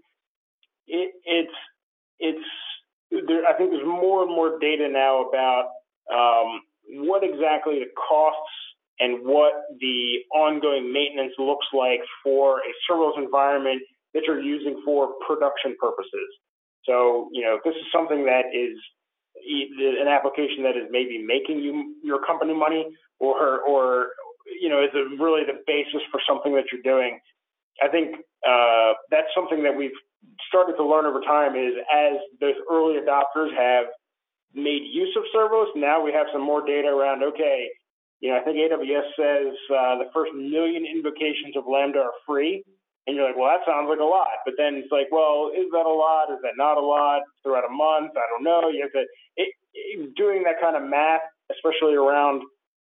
it, 0.88 1.12
it's 1.26 1.58
it's 2.20 2.48
there, 3.12 3.46
I 3.46 3.58
think 3.58 3.72
there's 3.72 3.86
more 3.86 4.24
and 4.24 4.32
more 4.32 4.60
data 4.60 4.88
now 4.90 5.26
about 5.28 5.70
um, 6.14 6.62
what 7.06 7.24
exactly 7.24 7.80
the 7.80 7.92
costs 7.96 8.54
and 9.00 9.26
what 9.26 9.54
the 9.80 10.20
ongoing 10.36 10.92
maintenance 10.92 11.34
looks 11.40 11.68
like 11.74 12.02
for 12.24 12.60
a 12.60 12.72
serverless 12.90 13.18
environment 13.18 13.82
that 14.14 14.24
you're 14.28 14.42
using 14.42 14.82
for 14.84 15.14
production 15.26 15.76
purposes. 15.80 16.28
So, 16.84 17.30
you 17.32 17.44
know, 17.44 17.56
if 17.56 17.64
this 17.64 17.76
is 17.76 17.88
something 17.94 18.26
that 18.26 18.46
is 18.54 18.78
an 19.48 20.08
application 20.08 20.64
that 20.64 20.76
is 20.76 20.88
maybe 20.90 21.18
making 21.18 21.60
you 21.60 21.96
your 22.04 22.24
company 22.26 22.54
money, 22.54 22.88
or 23.20 23.62
or 23.62 24.08
you 24.62 24.70
know, 24.70 24.84
is 24.84 24.90
really 25.20 25.44
the 25.46 25.62
basis 25.68 26.02
for 26.12 26.20
something 26.28 26.54
that 26.56 26.66
you're 26.72 26.82
doing? 26.82 27.20
I 27.82 27.88
think 27.88 28.16
uh, 28.48 28.94
that's 29.10 29.30
something 29.36 29.64
that 29.64 29.76
we've 29.76 29.96
started 30.48 30.76
to 30.78 30.84
learn 30.84 31.06
over 31.06 31.22
time 31.22 31.56
is 31.56 31.74
as 31.94 32.20
those 32.42 32.56
early 32.70 33.00
adopters 33.00 33.56
have 33.56 33.88
made 34.54 34.82
use 34.92 35.16
of 35.16 35.24
serverless, 35.36 35.70
now 35.76 36.04
we 36.04 36.12
have 36.12 36.28
some 36.34 36.42
more 36.42 36.66
data 36.66 36.88
around, 36.88 37.24
okay, 37.24 37.70
you 38.20 38.30
know, 38.30 38.38
I 38.38 38.42
think 38.42 38.58
AWS 38.58 39.08
says 39.16 39.54
uh, 39.72 39.98
the 40.00 40.10
first 40.14 40.34
million 40.34 40.86
invocations 40.86 41.56
of 41.56 41.64
Lambda 41.72 42.00
are 42.00 42.12
free. 42.28 42.64
And 43.08 43.16
you're 43.16 43.26
like, 43.26 43.38
well, 43.38 43.50
that 43.50 43.66
sounds 43.66 43.90
like 43.90 44.00
a 44.00 44.04
lot. 44.04 44.44
But 44.46 44.56
then 44.58 44.76
it's 44.76 44.92
like, 44.92 45.08
well, 45.12 45.50
is 45.56 45.66
that 45.72 45.86
a 45.86 45.90
lot? 45.90 46.30
Is 46.30 46.42
that 46.44 46.58
not 46.58 46.78
a 46.78 46.86
lot? 46.86 47.22
Throughout 47.42 47.66
a 47.66 47.74
month? 47.74 48.12
I 48.16 48.26
don't 48.30 48.44
know. 48.44 48.70
You 48.70 48.84
have 48.84 48.94
to, 48.94 49.06
it, 49.38 49.50
it, 49.74 50.16
doing 50.16 50.44
that 50.44 50.62
kind 50.62 50.76
of 50.76 50.84
math, 50.84 51.22
especially 51.50 51.96
around 51.96 52.44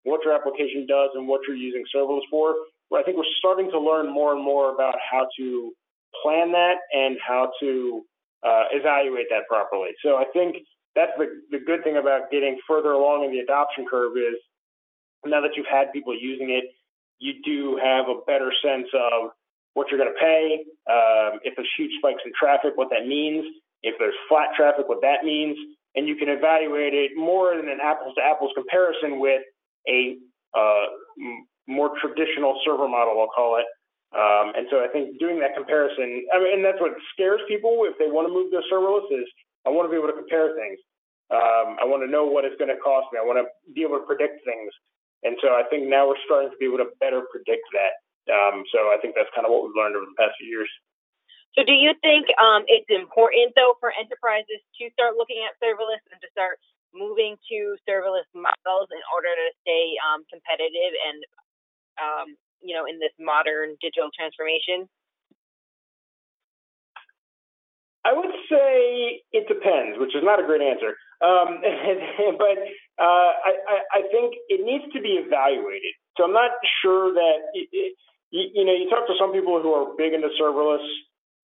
what 0.04 0.22
your 0.24 0.34
application 0.36 0.86
does 0.86 1.10
and 1.16 1.28
what 1.28 1.42
you're 1.48 1.58
using 1.58 1.84
serverless 1.96 2.28
for, 2.30 2.54
Where 2.90 3.02
I 3.02 3.04
think 3.04 3.18
we're 3.18 3.36
starting 3.40 3.72
to 3.72 3.80
learn 3.80 4.12
more 4.12 4.36
and 4.36 4.44
more 4.44 4.74
about 4.74 4.96
how 5.00 5.28
to 5.40 5.72
plan 6.22 6.52
that 6.52 6.78
and 6.94 7.18
how 7.26 7.52
to 7.62 8.04
uh, 8.46 8.66
evaluate 8.72 9.28
that 9.32 9.48
properly. 9.48 9.92
So 10.04 10.18
I 10.18 10.26
think 10.34 10.58
that's 10.96 11.14
the, 11.18 11.42
the 11.50 11.60
good 11.60 11.84
thing 11.84 11.98
about 11.98 12.30
getting 12.30 12.60
further 12.68 12.92
along 12.92 13.26
in 13.26 13.32
the 13.32 13.40
adoption 13.40 13.86
curve 13.90 14.14
is 14.18 14.36
now 15.26 15.42
that 15.42 15.52
you've 15.56 15.66
had 15.72 15.92
people 15.92 16.14
using 16.14 16.52
it, 16.52 16.66
you 17.20 17.34
do 17.44 17.80
have 17.82 18.06
a 18.10 18.20
better 18.28 18.52
sense 18.64 18.88
of 18.94 19.32
what 19.74 19.90
you're 19.90 20.00
going 20.00 20.14
to 20.14 20.20
pay, 20.20 20.64
um, 20.90 21.40
if 21.44 21.56
there's 21.56 21.70
huge 21.78 21.92
spikes 21.98 22.22
in 22.26 22.32
traffic, 22.38 22.74
what 22.76 22.90
that 22.92 23.08
means, 23.08 23.46
if 23.82 23.96
there's 24.00 24.16
flat 24.30 24.50
traffic, 24.56 24.88
what 24.88 25.02
that 25.02 25.24
means, 25.24 25.58
and 25.96 26.08
you 26.08 26.16
can 26.16 26.30
evaluate 26.30 26.94
it 26.94 27.12
more 27.16 27.54
in 27.54 27.68
an 27.70 27.80
apples 27.82 28.14
to 28.16 28.22
apples 28.24 28.52
comparison 28.56 29.20
with 29.20 29.42
a 29.90 30.18
uh, 30.54 30.86
more 31.68 31.92
traditional 32.02 32.60
server 32.66 32.88
model, 32.88 33.20
I'll 33.20 33.34
call 33.34 33.58
it. 33.58 33.66
Um, 34.14 34.54
and 34.54 34.68
so 34.70 34.78
I 34.78 34.88
think 34.94 35.18
doing 35.18 35.40
that 35.42 35.58
comparison, 35.58 36.22
I 36.30 36.38
mean, 36.38 36.62
and 36.62 36.66
that's 36.66 36.80
what 36.80 36.94
scares 37.14 37.42
people 37.48 37.90
if 37.90 37.98
they 37.98 38.14
want 38.14 38.30
to 38.30 38.34
move 38.34 38.54
to 38.54 38.62
serverless 38.70 39.10
is 39.10 39.26
I 39.66 39.74
want 39.74 39.90
to 39.90 39.92
be 39.92 39.98
able 39.98 40.14
to 40.14 40.18
compare 40.18 40.54
things. 40.54 40.78
Um, 41.34 41.82
I 41.82 41.86
want 41.90 42.06
to 42.06 42.10
know 42.12 42.30
what 42.30 42.46
it's 42.46 42.58
going 42.62 42.70
to 42.70 42.78
cost 42.78 43.10
me. 43.10 43.18
I 43.18 43.26
want 43.26 43.42
to 43.42 43.50
be 43.74 43.82
able 43.82 43.98
to 43.98 44.06
predict 44.06 44.46
things. 44.46 44.70
And 45.26 45.34
so 45.42 45.58
I 45.58 45.66
think 45.72 45.90
now 45.90 46.06
we're 46.06 46.20
starting 46.30 46.54
to 46.54 46.60
be 46.62 46.70
able 46.70 46.84
to 46.86 46.94
better 47.02 47.26
predict 47.34 47.66
that. 47.74 48.03
Um, 48.32 48.64
so 48.72 48.92
I 48.94 48.98
think 49.02 49.16
that's 49.16 49.32
kind 49.36 49.44
of 49.44 49.52
what 49.52 49.68
we've 49.68 49.76
learned 49.76 49.96
over 49.96 50.08
the 50.08 50.20
past 50.20 50.40
few 50.40 50.48
years. 50.48 50.72
So 51.54 51.62
do 51.62 51.74
you 51.74 51.94
think 52.02 52.32
um, 52.42 52.66
it's 52.66 52.90
important 52.90 53.54
though 53.54 53.78
for 53.78 53.94
enterprises 53.94 54.62
to 54.82 54.90
start 54.98 55.20
looking 55.20 55.46
at 55.46 55.54
serverless 55.62 56.02
and 56.10 56.18
to 56.24 56.30
start 56.34 56.58
moving 56.94 57.38
to 57.50 57.78
serverless 57.86 58.26
models 58.34 58.90
in 58.90 59.04
order 59.14 59.30
to 59.30 59.48
stay 59.62 59.98
um, 60.02 60.26
competitive 60.30 60.94
and 61.10 61.20
um, 62.02 62.28
you 62.62 62.74
know 62.74 62.90
in 62.90 62.98
this 62.98 63.14
modern 63.22 63.78
digital 63.82 64.10
transformation? 64.14 64.90
I 68.04 68.12
would 68.12 68.36
say 68.52 69.24
it 69.32 69.48
depends, 69.48 69.96
which 69.98 70.12
is 70.16 70.24
not 70.24 70.40
a 70.40 70.44
great 70.44 70.62
answer. 70.62 70.98
Um, 71.24 71.64
but 72.38 72.58
uh, 73.00 73.32
I, 73.48 73.80
I, 73.96 74.02
think 74.12 74.36
it 74.52 74.60
needs 74.60 74.84
to 74.92 75.00
be 75.00 75.16
evaluated. 75.24 75.96
So 76.18 76.26
I'm 76.26 76.34
not 76.34 76.52
sure 76.82 77.14
that 77.14 77.38
it, 77.54 77.68
it, 77.72 77.94
you, 78.32 78.66
know 78.66 78.74
you 78.74 78.90
talk 78.90 79.08
to 79.08 79.18
some 79.20 79.34
people 79.34 79.62
who 79.62 79.74
are 79.74 79.94
big 79.98 80.14
into 80.14 80.30
serverless, 80.42 80.86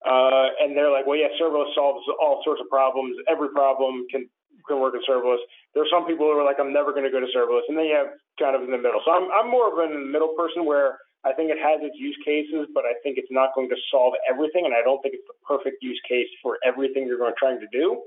uh, 0.06 0.54
and 0.62 0.76
they're 0.76 0.90
like, 0.90 1.06
well, 1.06 1.18
yeah, 1.18 1.30
serverless 1.40 1.74
solves 1.74 2.06
all 2.20 2.42
sorts 2.44 2.60
of 2.60 2.68
problems. 2.68 3.16
Every 3.30 3.50
problem 3.50 4.06
can 4.10 4.28
can 4.68 4.78
work 4.78 4.94
in 4.94 5.02
serverless. 5.08 5.42
There 5.74 5.82
are 5.82 5.90
some 5.90 6.06
people 6.06 6.26
who 6.26 6.38
are 6.38 6.44
like, 6.44 6.60
I'm 6.60 6.72
never 6.72 6.92
going 6.92 7.04
to 7.04 7.10
go 7.10 7.18
to 7.18 7.30
serverless, 7.34 7.66
and 7.68 7.78
then 7.78 7.86
you 7.86 7.96
have 7.96 8.14
kind 8.38 8.54
of 8.54 8.62
in 8.62 8.70
the 8.70 8.78
middle. 8.78 9.00
So 9.04 9.10
I'm 9.10 9.30
I'm 9.30 9.50
more 9.50 9.70
of 9.70 9.78
a 9.78 9.88
middle 9.90 10.34
person 10.38 10.64
where 10.64 10.98
I 11.24 11.32
think 11.36 11.50
it 11.50 11.60
has 11.60 11.84
its 11.84 11.96
use 11.98 12.16
cases, 12.24 12.70
but 12.72 12.88
I 12.88 12.96
think 13.02 13.18
it's 13.18 13.30
not 13.30 13.54
going 13.54 13.68
to 13.68 13.76
solve 13.90 14.14
everything, 14.24 14.64
and 14.64 14.72
I 14.72 14.80
don't 14.80 15.02
think 15.02 15.14
it's 15.14 15.26
the 15.28 15.36
perfect 15.44 15.82
use 15.82 16.00
case 16.08 16.28
for 16.42 16.56
everything 16.64 17.04
you're 17.06 17.20
going 17.20 17.32
to 17.32 17.38
trying 17.38 17.60
to 17.60 17.68
do. 17.68 18.00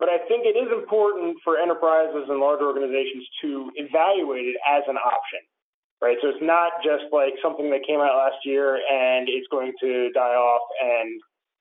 But 0.00 0.08
I 0.08 0.18
think 0.26 0.48
it 0.48 0.56
is 0.56 0.66
important 0.72 1.36
for 1.44 1.60
enterprises 1.60 2.26
and 2.26 2.40
large 2.40 2.58
organizations 2.58 3.22
to 3.44 3.70
evaluate 3.76 4.48
it 4.48 4.56
as 4.64 4.82
an 4.88 4.96
option, 4.96 5.44
right? 6.02 6.18
So 6.20 6.28
it's 6.28 6.42
not 6.42 6.82
just 6.82 7.06
like 7.14 7.38
something 7.40 7.70
that 7.70 7.86
came 7.86 8.02
out 8.02 8.18
last 8.18 8.42
year 8.44 8.82
and 8.90 9.30
it's 9.30 9.46
going 9.48 9.72
to 9.80 10.10
die 10.12 10.34
off, 10.34 10.66
and 10.82 11.10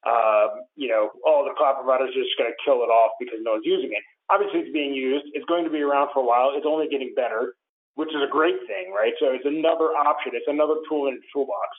uh, 0.01 0.48
you 0.75 0.89
know 0.89 1.13
all 1.21 1.45
the 1.45 1.53
cloud 1.53 1.77
providers 1.77 2.10
are 2.12 2.25
just 2.25 2.36
going 2.41 2.50
to 2.50 2.57
kill 2.65 2.81
it 2.81 2.89
off 2.89 3.13
because 3.21 3.38
no 3.45 3.62
one's 3.62 3.69
using 3.69 3.93
it. 3.93 4.03
Obviously, 4.33 4.65
it's 4.65 4.74
being 4.74 4.93
used. 4.93 5.29
It's 5.38 5.45
going 5.45 5.63
to 5.63 5.69
be 5.69 5.86
around 5.86 6.10
for 6.13 6.24
a 6.24 6.25
while. 6.25 6.51
It's 6.57 6.65
only 6.65 6.89
getting 6.89 7.13
better 7.15 7.53
which 7.95 8.10
is 8.10 8.24
a 8.24 8.31
great 8.31 8.55
thing, 8.67 8.93
right? 8.95 9.13
So 9.19 9.36
it's 9.36 9.45
another 9.45 9.91
option. 9.93 10.31
It's 10.33 10.48
another 10.48 10.79
tool 10.88 11.07
in 11.07 11.15
the 11.15 11.27
toolbox. 11.33 11.69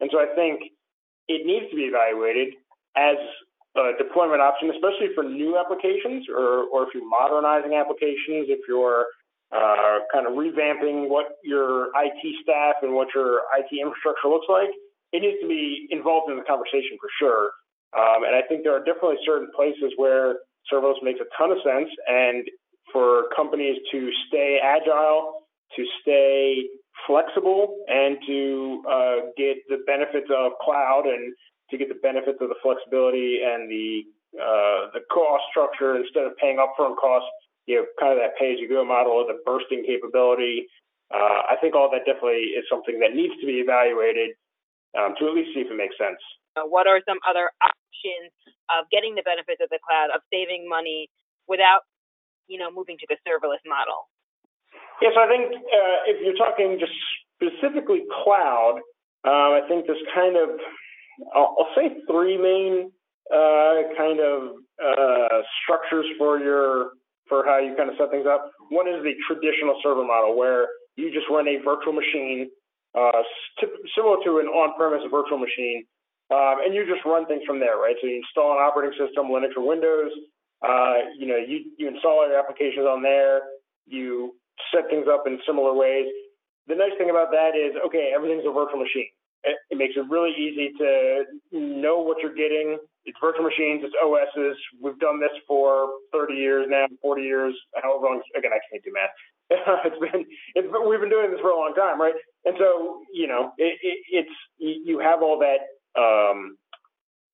And 0.00 0.10
so 0.12 0.18
I 0.18 0.30
think 0.34 0.62
it 1.26 1.44
needs 1.44 1.66
to 1.70 1.76
be 1.76 1.90
evaluated 1.90 2.54
as 2.96 3.18
a 3.76 3.92
deployment 3.98 4.40
option, 4.40 4.70
especially 4.70 5.12
for 5.14 5.24
new 5.24 5.58
applications 5.58 6.26
or, 6.30 6.70
or 6.70 6.86
if 6.86 6.94
you're 6.94 7.06
modernizing 7.06 7.74
applications, 7.74 8.46
if 8.48 8.60
you're 8.68 9.06
uh, 9.54 10.04
kind 10.12 10.26
of 10.26 10.34
revamping 10.34 11.08
what 11.08 11.26
your 11.42 11.88
IT 11.96 12.22
staff 12.42 12.76
and 12.82 12.92
what 12.92 13.08
your 13.14 13.42
IT 13.58 13.70
infrastructure 13.72 14.28
looks 14.28 14.46
like, 14.48 14.70
it 15.12 15.22
needs 15.22 15.40
to 15.40 15.48
be 15.48 15.86
involved 15.90 16.30
in 16.30 16.36
the 16.36 16.44
conversation 16.44 16.98
for 17.00 17.08
sure. 17.18 17.50
Um, 17.96 18.24
and 18.24 18.36
I 18.36 18.42
think 18.46 18.62
there 18.64 18.76
are 18.76 18.84
definitely 18.84 19.16
certain 19.24 19.48
places 19.56 19.92
where 19.96 20.36
serverless 20.70 21.00
makes 21.02 21.20
a 21.20 21.28
ton 21.36 21.50
of 21.50 21.58
sense. 21.64 21.88
And 22.06 22.44
for 22.92 23.28
companies 23.36 23.76
to 23.92 24.10
stay 24.28 24.60
agile 24.62 25.44
to 25.76 25.84
stay 26.02 26.64
flexible 27.06 27.84
and 27.88 28.16
to 28.26 28.82
uh, 28.88 29.16
get 29.36 29.56
the 29.68 29.78
benefits 29.86 30.28
of 30.34 30.52
cloud 30.62 31.04
and 31.06 31.32
to 31.70 31.76
get 31.76 31.88
the 31.88 32.00
benefits 32.02 32.38
of 32.40 32.48
the 32.48 32.58
flexibility 32.62 33.40
and 33.44 33.70
the 33.70 34.02
uh, 34.36 34.92
the 34.92 35.00
cost 35.10 35.42
structure 35.50 35.96
instead 35.96 36.24
of 36.24 36.36
paying 36.36 36.58
upfront 36.58 36.96
costs, 36.96 37.28
you 37.68 37.76
know, 37.76 37.84
kind 38.00 38.16
of 38.16 38.18
that 38.24 38.32
pay 38.40 38.56
as 38.56 38.58
you 38.58 38.66
go 38.66 38.80
model, 38.80 39.20
of 39.20 39.28
the 39.28 39.36
bursting 39.44 39.84
capability. 39.84 40.64
Uh, 41.12 41.44
I 41.52 41.60
think 41.60 41.76
all 41.76 41.92
that 41.92 42.08
definitely 42.08 42.56
is 42.56 42.64
something 42.72 42.96
that 43.04 43.12
needs 43.12 43.36
to 43.40 43.46
be 43.46 43.60
evaluated 43.60 44.32
um, 44.96 45.12
to 45.20 45.28
at 45.28 45.36
least 45.36 45.52
see 45.52 45.60
if 45.60 45.68
it 45.68 45.76
makes 45.76 45.96
sense. 46.00 46.16
Uh, 46.56 46.64
what 46.64 46.88
are 46.88 47.04
some 47.04 47.20
other 47.28 47.52
options 47.60 48.32
of 48.72 48.88
getting 48.88 49.14
the 49.14 49.22
benefits 49.22 49.60
of 49.60 49.68
the 49.68 49.78
cloud, 49.84 50.08
of 50.16 50.24
saving 50.32 50.64
money 50.64 51.12
without, 51.44 51.84
you 52.48 52.56
know, 52.56 52.72
moving 52.72 52.96
to 52.96 53.06
the 53.12 53.20
serverless 53.28 53.60
model? 53.68 54.08
Yes, 55.04 55.12
I 55.12 55.28
think 55.28 55.52
uh, 55.52 55.98
if 56.08 56.24
you're 56.24 56.40
talking 56.40 56.80
just 56.80 56.96
specifically 57.36 58.08
cloud, 58.24 58.80
uh, 59.28 59.60
I 59.60 59.68
think 59.68 59.84
there's 59.84 60.02
kind 60.16 60.40
of, 60.40 60.56
I'll, 61.36 61.52
I'll 61.60 61.72
say 61.76 62.00
three 62.08 62.40
main 62.40 62.90
uh, 63.28 63.92
kind 63.92 64.20
of 64.20 64.56
uh, 64.80 65.44
structures 65.62 66.06
for 66.16 66.40
your 66.40 66.96
for 67.28 67.44
how 67.44 67.58
you 67.58 67.76
kind 67.76 67.90
of 67.90 67.96
set 67.96 68.10
things 68.10 68.26
up. 68.26 68.50
One 68.70 68.88
is 68.88 69.02
the 69.04 69.14
traditional 69.28 69.78
server 69.82 70.04
model 70.04 70.36
where 70.36 70.68
you 70.96 71.12
just 71.12 71.30
run 71.30 71.46
a 71.46 71.62
virtual 71.62 71.92
machine, 71.92 72.50
uh, 72.96 73.22
similar 73.94 74.16
to 74.24 74.38
an 74.40 74.48
on-premise 74.50 75.06
virtual 75.10 75.38
machine, 75.38 75.84
um, 76.30 76.60
and 76.64 76.74
you 76.74 76.84
just 76.84 77.04
run 77.06 77.24
things 77.26 77.42
from 77.46 77.60
there, 77.60 77.78
right? 77.78 77.96
So 78.00 78.06
you 78.08 78.20
install 78.20 78.52
an 78.52 78.64
operating 78.64 78.98
system, 78.98 79.32
Linux 79.32 79.56
or 79.56 79.66
Windows. 79.66 80.10
Uh, 80.60 81.14
you 81.16 81.26
know, 81.26 81.36
you 81.38 81.70
you 81.78 81.86
install 81.86 82.26
your 82.26 82.38
applications 82.38 82.84
on 82.84 83.02
there. 83.02 83.40
You 83.86 84.34
set 84.74 84.90
things 84.90 85.06
up 85.08 85.24
in 85.26 85.38
similar 85.46 85.72
ways. 85.72 86.06
The 86.66 86.74
nice 86.74 86.92
thing 86.98 87.08
about 87.08 87.30
that 87.30 87.56
is, 87.56 87.72
okay, 87.86 88.12
everything's 88.14 88.44
a 88.44 88.52
virtual 88.52 88.80
machine. 88.82 89.08
It, 89.70 89.78
makes 89.78 89.94
it 89.96 90.04
really 90.08 90.32
easy 90.36 90.72
to 90.78 91.24
know 91.52 92.00
what 92.00 92.18
you're 92.20 92.34
getting. 92.34 92.78
It's 93.04 93.16
virtual 93.20 93.44
machines, 93.44 93.82
it's 93.84 93.94
OSs. 94.02 94.56
We've 94.80 94.98
done 94.98 95.20
this 95.20 95.30
for 95.46 95.88
30 96.12 96.34
years 96.34 96.66
now, 96.68 96.86
40 97.00 97.22
years, 97.22 97.54
however 97.82 98.04
long. 98.04 98.22
Again, 98.36 98.52
I 98.52 98.60
can't 98.70 98.84
do 98.84 98.92
math. 98.92 99.10
it's 99.50 99.98
been, 99.98 100.26
it's 100.54 100.68
we've 100.88 101.00
been 101.00 101.08
doing 101.08 101.30
this 101.30 101.40
for 101.40 101.50
a 101.50 101.56
long 101.56 101.74
time, 101.74 102.00
right? 102.00 102.14
And 102.44 102.54
so, 102.58 103.00
you 103.12 103.26
know, 103.26 103.52
it, 103.56 103.78
it, 103.82 103.98
it's 104.10 104.36
you 104.58 104.98
have 104.98 105.22
all 105.22 105.40
that 105.40 105.64
um, 105.98 106.56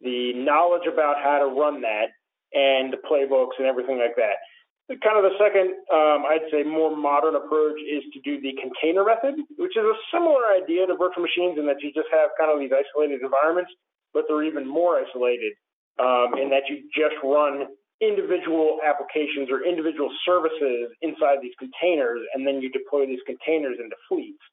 the 0.01 0.33
knowledge 0.35 0.87
about 0.91 1.17
how 1.23 1.39
to 1.39 1.47
run 1.47 1.81
that 1.83 2.15
and 2.53 2.93
the 2.93 2.99
playbooks 2.99 3.59
and 3.59 3.67
everything 3.67 3.99
like 3.99 4.15
that. 4.17 4.37
Kind 4.85 5.17
of 5.17 5.25
the 5.25 5.33
second, 5.41 5.73
um, 5.89 6.29
I'd 6.29 6.45
say, 6.53 6.63
more 6.63 6.95
modern 6.95 7.37
approach 7.37 7.81
is 7.81 8.05
to 8.13 8.21
do 8.21 8.37
the 8.37 8.53
container 8.61 9.01
method, 9.01 9.41
which 9.57 9.73
is 9.81 9.85
a 9.85 9.97
similar 10.13 10.45
idea 10.53 10.85
to 10.87 10.93
virtual 10.93 11.25
machines 11.25 11.57
in 11.57 11.65
that 11.65 11.81
you 11.81 11.89
just 11.97 12.13
have 12.13 12.37
kind 12.37 12.53
of 12.53 12.61
these 12.61 12.69
isolated 12.69 13.25
environments, 13.25 13.73
but 14.13 14.29
they're 14.29 14.45
even 14.45 14.69
more 14.69 15.01
isolated 15.01 15.57
um, 15.97 16.37
in 16.37 16.53
that 16.53 16.69
you 16.69 16.85
just 16.93 17.17
run 17.25 17.65
individual 18.05 18.85
applications 18.85 19.49
or 19.49 19.65
individual 19.65 20.13
services 20.27 20.93
inside 21.01 21.41
these 21.41 21.57
containers, 21.59 22.21
and 22.35 22.47
then 22.47 22.61
you 22.61 22.69
deploy 22.69 23.07
these 23.07 23.25
containers 23.25 23.81
into 23.81 23.97
fleets. 24.05 24.45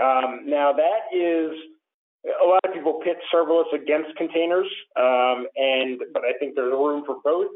Um, 0.00 0.48
now, 0.48 0.72
that 0.72 1.12
is 1.12 1.52
a 2.24 2.46
lot 2.46 2.60
of 2.64 2.72
people 2.72 3.00
pit 3.04 3.16
serverless 3.28 3.68
against 3.74 4.16
containers, 4.16 4.66
um, 4.96 5.46
and 5.56 6.00
but 6.12 6.24
I 6.24 6.32
think 6.38 6.54
there's 6.54 6.72
room 6.72 7.04
for 7.04 7.16
both. 7.22 7.52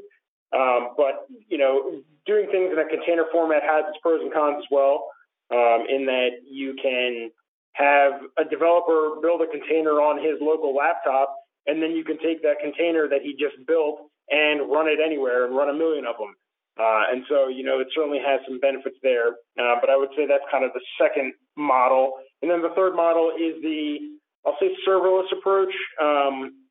Um, 0.55 0.95
but 0.97 1.27
you 1.49 1.59
know, 1.59 2.03
doing 2.27 2.47
things 2.51 2.71
in 2.73 2.79
a 2.79 2.89
container 2.89 3.25
format 3.33 3.63
has 3.63 3.85
its 3.89 3.99
pros 4.03 4.21
and 4.21 4.33
cons 4.33 4.57
as 4.59 4.69
well. 4.71 5.09
Um, 5.51 5.85
in 5.85 6.07
that 6.07 6.41
you 6.49 6.75
can 6.81 7.31
have 7.75 8.13
a 8.39 8.45
developer 8.45 9.21
build 9.21 9.43
a 9.43 9.47
container 9.47 10.01
on 10.01 10.17
his 10.17 10.41
local 10.41 10.75
laptop, 10.75 11.35
and 11.67 11.83
then 11.83 11.93
you 11.93 12.05
can 12.05 12.19
take 12.19 12.43
that 12.43 12.57
container 12.61 13.09
that 13.09 13.21
he 13.23 13.33
just 13.33 13.57
built 13.67 14.09
and 14.31 14.71
run 14.71 14.89
it 14.89 14.99
anywhere 15.05 15.45
and 15.45 15.57
run 15.57 15.69
a 15.69 15.75
million 15.75 16.07
of 16.07 16.17
them. 16.17 16.35
Uh, 16.81 17.05
and 17.13 17.25
so, 17.29 17.49
you 17.49 17.63
know, 17.63 17.81
it 17.81 17.89
certainly 17.95 18.19
has 18.25 18.41
some 18.49 18.59
benefits 18.61 18.97
there. 19.03 19.37
Uh, 19.61 19.77
but 19.81 19.91
I 19.91 19.97
would 19.97 20.09
say 20.17 20.27
that's 20.27 20.45
kind 20.51 20.65
of 20.65 20.73
the 20.73 20.81
second 20.97 21.35
model. 21.57 22.15
And 22.41 22.51
then 22.51 22.63
the 22.63 22.73
third 22.75 22.97
model 22.97 23.31
is 23.37 23.61
the, 23.63 23.99
I'll 24.47 24.57
say, 24.59 24.73
serverless 24.89 25.29
approach 25.37 25.73
um, 26.01 26.65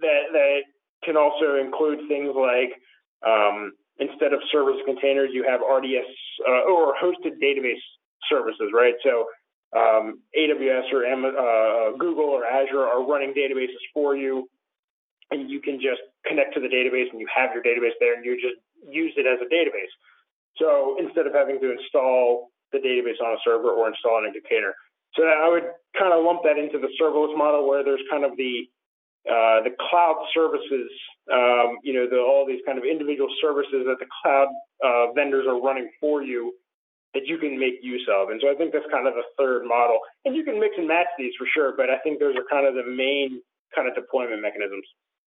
that 0.00 0.30
that 0.32 0.60
can 1.04 1.16
also 1.16 1.56
include 1.56 2.06
things 2.08 2.30
like 2.36 2.70
um, 3.24 3.72
instead 3.98 4.32
of 4.32 4.40
service 4.52 4.76
containers, 4.84 5.30
you 5.32 5.44
have 5.48 5.60
RDS 5.60 6.08
uh, 6.48 6.70
or 6.70 6.94
hosted 7.00 7.38
database 7.42 7.82
services, 8.28 8.70
right? 8.74 8.94
So 9.02 9.26
um, 9.76 10.20
AWS 10.38 10.92
or 10.92 11.06
uh, 11.06 11.96
Google 11.98 12.30
or 12.30 12.44
Azure 12.44 12.86
are 12.86 13.06
running 13.06 13.34
databases 13.34 13.82
for 13.94 14.16
you, 14.16 14.48
and 15.30 15.50
you 15.50 15.60
can 15.60 15.80
just 15.80 16.00
connect 16.26 16.54
to 16.54 16.60
the 16.60 16.68
database 16.68 17.10
and 17.10 17.20
you 17.20 17.28
have 17.34 17.50
your 17.54 17.62
database 17.62 17.96
there, 18.00 18.14
and 18.14 18.24
you 18.24 18.36
just 18.36 18.56
use 18.88 19.12
it 19.16 19.26
as 19.26 19.38
a 19.40 19.48
database. 19.52 19.92
So 20.58 20.96
instead 20.98 21.26
of 21.26 21.34
having 21.34 21.60
to 21.60 21.72
install 21.72 22.50
the 22.72 22.78
database 22.78 23.20
on 23.24 23.34
a 23.34 23.40
server 23.44 23.70
or 23.70 23.88
install 23.88 24.18
in 24.18 24.30
a 24.30 24.32
container. 24.32 24.74
So 25.14 25.24
I 25.24 25.48
would 25.48 25.64
kind 25.98 26.12
of 26.12 26.24
lump 26.24 26.42
that 26.44 26.58
into 26.58 26.78
the 26.78 26.92
serverless 27.00 27.36
model 27.36 27.68
where 27.68 27.84
there's 27.84 28.02
kind 28.10 28.24
of 28.24 28.36
the 28.36 28.68
uh, 29.26 29.58
the 29.66 29.74
cloud 29.90 30.22
services, 30.32 30.90
um, 31.32 31.78
you 31.82 31.92
know, 31.92 32.06
the, 32.08 32.18
all 32.18 32.46
these 32.46 32.60
kind 32.66 32.78
of 32.78 32.84
individual 32.84 33.28
services 33.40 33.86
that 33.86 33.98
the 33.98 34.06
cloud 34.22 34.48
uh, 34.84 35.12
vendors 35.12 35.46
are 35.48 35.60
running 35.60 35.90
for 36.00 36.22
you 36.22 36.52
that 37.14 37.26
you 37.26 37.38
can 37.40 37.58
make 37.58 37.80
use 37.80 38.04
of. 38.12 38.28
And 38.28 38.36
so 38.44 38.52
I 38.52 38.54
think 38.54 38.76
that's 38.76 38.86
kind 38.92 39.08
of 39.08 39.16
the 39.16 39.24
third 39.40 39.64
model. 39.64 39.98
And 40.28 40.36
you 40.36 40.44
can 40.44 40.60
mix 40.60 40.76
and 40.76 40.86
match 40.86 41.08
these 41.16 41.32
for 41.40 41.48
sure, 41.48 41.72
but 41.72 41.88
I 41.88 41.96
think 42.04 42.20
those 42.20 42.36
are 42.36 42.44
kind 42.44 42.68
of 42.68 42.76
the 42.76 42.84
main 42.84 43.40
kind 43.74 43.88
of 43.88 43.96
deployment 43.96 44.44
mechanisms. 44.44 44.84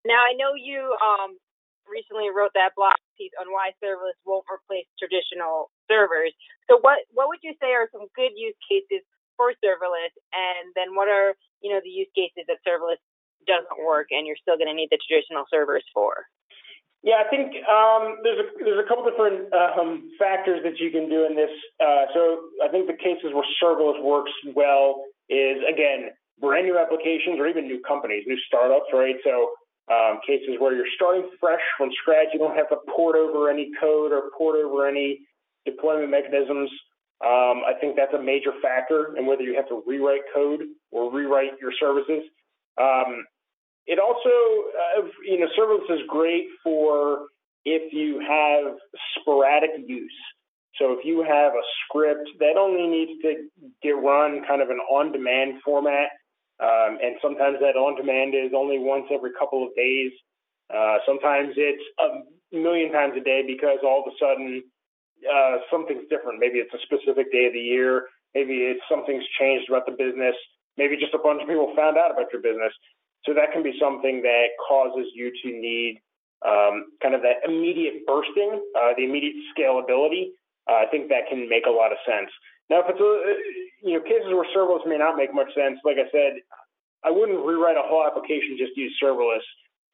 Now, 0.04 0.20
I 0.20 0.37
know 0.37 0.52
you 0.52 0.92
um, 1.00 1.40
recently 1.88 2.28
wrote 2.28 2.52
that 2.52 2.76
blog 2.76 2.97
piece 3.16 3.32
on 3.40 3.49
why 3.49 3.73
serverless 3.80 4.16
won't 4.28 4.44
replace 4.52 4.87
traditional 5.00 5.73
servers. 5.88 6.37
So 6.68 6.78
what, 6.85 7.00
what 7.16 7.32
would 7.32 7.40
you 7.40 7.56
say 7.59 7.73
are 7.73 7.88
some 7.90 8.12
good 8.12 8.37
use 8.37 8.56
cases 8.68 9.00
for 9.40 9.56
serverless? 9.64 10.12
And 10.37 10.68
then 10.76 10.92
what 10.92 11.09
are, 11.09 11.32
you 11.64 11.73
know, 11.73 11.80
the 11.80 11.92
use 11.92 12.12
cases 12.12 12.44
that 12.44 12.61
serverless 12.61 13.00
and 14.11 14.26
you're 14.26 14.40
still 14.40 14.57
going 14.57 14.69
to 14.69 14.75
need 14.75 14.88
the 14.90 14.99
traditional 14.99 15.45
servers 15.50 15.85
for? 15.92 16.25
Yeah, 17.02 17.25
I 17.25 17.28
think 17.33 17.57
um, 17.64 18.21
there's 18.23 18.45
a 18.45 18.47
there's 18.61 18.85
a 18.85 18.87
couple 18.87 19.09
different 19.09 19.49
um, 19.57 20.12
factors 20.19 20.61
that 20.64 20.76
you 20.76 20.90
can 20.90 21.09
do 21.09 21.25
in 21.25 21.35
this. 21.35 21.49
Uh, 21.80 22.04
so 22.12 22.21
I 22.62 22.69
think 22.69 22.88
the 22.88 22.99
cases 23.00 23.33
where 23.33 23.47
serverless 23.57 24.02
works 24.04 24.33
well 24.52 25.04
is 25.30 25.64
again 25.64 26.12
brand 26.40 26.66
new 26.66 26.76
applications 26.76 27.40
or 27.40 27.49
even 27.49 27.64
new 27.64 27.80
companies, 27.80 28.25
new 28.26 28.37
startups, 28.47 28.92
right? 28.92 29.16
So 29.25 29.49
um, 29.88 30.21
cases 30.26 30.57
where 30.59 30.75
you're 30.75 30.92
starting 30.95 31.28
fresh 31.40 31.61
from 31.76 31.90
scratch, 32.00 32.28
you 32.33 32.38
don't 32.38 32.57
have 32.57 32.69
to 32.69 32.76
port 32.95 33.16
over 33.16 33.50
any 33.50 33.71
code 33.80 34.12
or 34.12 34.30
port 34.37 34.57
over 34.57 34.87
any 34.87 35.21
deployment 35.64 36.11
mechanisms. 36.11 36.71
Um, 37.25 37.64
I 37.69 37.73
think 37.80 37.97
that's 37.97 38.14
a 38.14 38.23
major 38.23 38.52
factor 38.62 39.16
in 39.16 39.26
whether 39.26 39.42
you 39.42 39.54
have 39.57 39.69
to 39.69 39.83
rewrite 39.87 40.23
code 40.35 40.61
or 40.90 41.12
rewrite 41.12 41.61
your 41.61 41.73
services. 41.78 42.25
It 43.90 43.99
also, 43.99 44.30
uh, 44.30 45.11
you 45.26 45.40
know, 45.40 45.50
serverless 45.59 45.90
is 45.90 46.06
great 46.06 46.47
for 46.62 47.26
if 47.64 47.92
you 47.92 48.23
have 48.23 48.78
sporadic 49.18 49.70
use. 49.85 50.20
So 50.78 50.92
if 50.92 51.04
you 51.04 51.26
have 51.26 51.52
a 51.52 51.64
script 51.82 52.30
that 52.38 52.54
only 52.56 52.87
needs 52.87 53.20
to 53.23 53.50
get 53.82 53.99
run 53.99 54.47
kind 54.47 54.62
of 54.62 54.70
an 54.70 54.78
on-demand 54.78 55.61
format, 55.64 56.06
um, 56.62 57.02
and 57.02 57.16
sometimes 57.20 57.59
that 57.59 57.75
on-demand 57.75 58.32
is 58.38 58.52
only 58.54 58.78
once 58.78 59.06
every 59.11 59.32
couple 59.37 59.66
of 59.66 59.75
days. 59.75 60.12
Uh, 60.73 60.99
sometimes 61.04 61.54
it's 61.56 61.82
a 61.99 62.23
million 62.56 62.92
times 62.92 63.14
a 63.16 63.20
day 63.20 63.42
because 63.44 63.78
all 63.82 64.04
of 64.06 64.12
a 64.12 64.16
sudden 64.23 64.62
uh, 65.26 65.56
something's 65.68 66.06
different. 66.09 66.38
Maybe 66.38 66.62
it's 66.62 66.73
a 66.73 66.78
specific 66.87 67.32
day 67.32 67.47
of 67.47 67.54
the 67.54 67.66
year. 67.75 68.06
Maybe 68.37 68.70
it's 68.70 68.80
something's 68.88 69.26
changed 69.38 69.68
about 69.68 69.85
the 69.85 69.99
business. 69.99 70.37
Maybe 70.78 70.97
just 70.97 71.12
a 71.12 71.18
bunch 71.18 71.42
of 71.42 71.49
people 71.49 71.75
found 71.75 71.99
out 71.99 72.12
about 72.12 72.30
your 72.32 72.40
business. 72.40 72.73
So 73.24 73.34
that 73.34 73.52
can 73.52 73.62
be 73.62 73.74
something 73.80 74.22
that 74.22 74.56
causes 74.68 75.06
you 75.14 75.30
to 75.30 75.48
need 75.52 76.00
um, 76.46 76.96
kind 77.02 77.14
of 77.14 77.20
that 77.22 77.44
immediate 77.44 78.06
bursting, 78.06 78.60
uh, 78.76 78.96
the 78.96 79.04
immediate 79.04 79.36
scalability. 79.52 80.32
Uh, 80.68 80.84
I 80.84 80.86
think 80.90 81.08
that 81.08 81.28
can 81.28 81.48
make 81.48 81.66
a 81.66 81.70
lot 81.70 81.92
of 81.92 81.98
sense. 82.08 82.30
Now, 82.70 82.80
if 82.80 82.86
it's 82.88 83.02
a, 83.02 83.12
you 83.82 83.98
know 83.98 84.02
cases 84.04 84.30
where 84.32 84.46
serverless 84.56 84.86
may 84.86 84.96
not 84.96 85.16
make 85.16 85.34
much 85.34 85.52
sense, 85.52 85.76
like 85.84 85.98
I 85.98 86.08
said, 86.12 86.40
I 87.04 87.10
wouldn't 87.10 87.44
rewrite 87.44 87.76
a 87.76 87.84
whole 87.84 88.06
application 88.06 88.56
just 88.56 88.76
use 88.76 88.94
serverless 89.02 89.44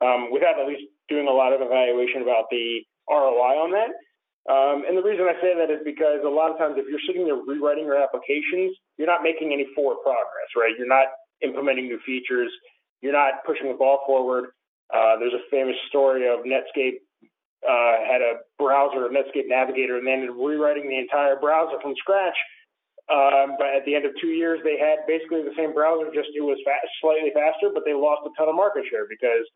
um, 0.05 0.31
without 0.31 0.61
at 0.61 0.69
least 0.69 0.87
doing 1.09 1.27
a 1.27 1.33
lot 1.33 1.53
of 1.53 1.63
evaluation 1.63 2.23
about 2.23 2.47
the 2.51 2.83
ROI 3.09 3.55
on 3.63 3.71
that. 3.73 3.91
Um, 4.47 4.87
and 4.87 4.95
the 4.95 5.03
reason 5.03 5.27
I 5.27 5.35
say 5.43 5.59
that 5.59 5.75
is 5.75 5.83
because 5.83 6.23
a 6.23 6.31
lot 6.31 6.55
of 6.55 6.59
times 6.59 6.79
if 6.79 6.87
you're 6.87 7.03
sitting 7.07 7.27
there 7.27 7.35
rewriting 7.35 7.83
your 7.87 7.99
applications, 7.99 8.77
you're 8.95 9.11
not 9.11 9.27
making 9.27 9.51
any 9.51 9.67
forward 9.75 10.03
progress, 10.07 10.55
right? 10.55 10.71
You're 10.79 10.87
not 10.87 11.11
implementing 11.43 11.91
new 11.91 11.99
features. 12.07 12.51
You're 13.07 13.15
not 13.15 13.47
pushing 13.47 13.71
the 13.71 13.79
ball 13.79 14.03
forward. 14.03 14.51
Uh, 14.91 15.15
there's 15.23 15.35
a 15.35 15.47
famous 15.51 15.79
story 15.89 16.27
of 16.27 16.43
Netscape 16.43 16.99
uh, 17.63 18.03
had 18.03 18.23
a 18.23 18.43
browser, 18.59 19.07
Netscape 19.11 19.47
Navigator, 19.47 19.99
and 19.99 20.07
they 20.07 20.13
ended 20.13 20.31
up 20.31 20.37
rewriting 20.39 20.91
the 20.91 20.99
entire 20.99 21.39
browser 21.39 21.79
from 21.83 21.95
scratch. 21.99 22.37
Um, 23.07 23.55
but 23.59 23.71
at 23.71 23.87
the 23.87 23.95
end 23.95 24.05
of 24.05 24.13
two 24.21 24.35
years, 24.35 24.59
they 24.67 24.79
had 24.79 25.07
basically 25.07 25.43
the 25.43 25.55
same 25.55 25.71
browser, 25.75 26.11
just 26.11 26.35
it 26.35 26.43
was 26.43 26.59
fast, 26.67 26.91
slightly 26.99 27.31
faster, 27.31 27.71
but 27.71 27.87
they 27.87 27.95
lost 27.95 28.27
a 28.27 28.35
ton 28.35 28.51
of 28.51 28.59
market 28.59 28.83
share 28.91 29.07
because 29.07 29.47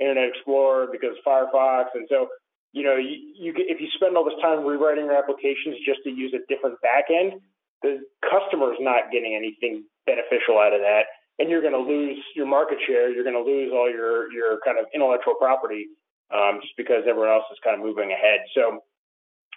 Internet 0.00 0.36
Explorer, 0.36 0.88
because 0.92 1.16
Firefox, 1.24 1.92
and 1.96 2.04
so 2.08 2.28
you 2.72 2.84
know, 2.84 2.96
you, 2.96 3.16
you 3.34 3.50
if 3.56 3.80
you 3.80 3.88
spend 3.96 4.16
all 4.16 4.24
this 4.24 4.38
time 4.40 4.64
rewriting 4.64 5.08
your 5.08 5.16
applications 5.16 5.80
just 5.84 6.04
to 6.04 6.10
use 6.10 6.32
a 6.36 6.44
different 6.46 6.76
backend, 6.84 7.40
the 7.82 7.98
customer's 8.22 8.78
not 8.80 9.10
getting 9.10 9.34
anything 9.34 9.84
beneficial 10.06 10.60
out 10.60 10.72
of 10.72 10.80
that, 10.80 11.08
and 11.40 11.48
you're 11.48 11.62
going 11.64 11.72
to 11.72 11.80
lose 11.80 12.18
your 12.36 12.46
market 12.46 12.78
share. 12.86 13.10
You're 13.10 13.24
going 13.24 13.34
to 13.34 13.42
lose 13.42 13.72
all 13.72 13.90
your 13.90 14.30
your 14.30 14.60
kind 14.64 14.78
of 14.78 14.84
intellectual 14.94 15.34
property 15.34 15.88
um, 16.30 16.60
just 16.60 16.76
because 16.76 17.08
everyone 17.08 17.30
else 17.30 17.48
is 17.50 17.58
kind 17.64 17.74
of 17.74 17.84
moving 17.84 18.12
ahead. 18.12 18.44
So, 18.54 18.84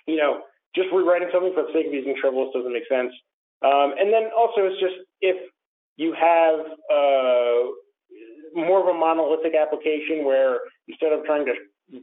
you 0.08 0.16
know, 0.16 0.48
just 0.75 0.88
rewriting 0.96 1.30
something 1.32 1.54
for 1.54 1.63
the 1.68 1.74
sake 1.74 1.88
of 1.88 1.94
using 1.94 2.16
serverless 2.24 2.54
doesn't 2.54 2.74
make 2.74 2.88
sense. 2.90 3.12
Um, 3.62 3.94
and 4.00 4.12
then 4.12 4.32
also, 4.36 4.66
it's 4.66 4.80
just 4.80 4.96
if 5.22 5.38
you 5.98 6.16
have 6.16 6.60
uh, 6.90 7.60
more 8.56 8.82
of 8.82 8.88
a 8.88 8.98
monolithic 8.98 9.54
application 9.54 10.25
where 10.25 10.60
instead 10.88 11.13
of 11.13 11.24
trying 11.25 11.46
to 11.46 11.54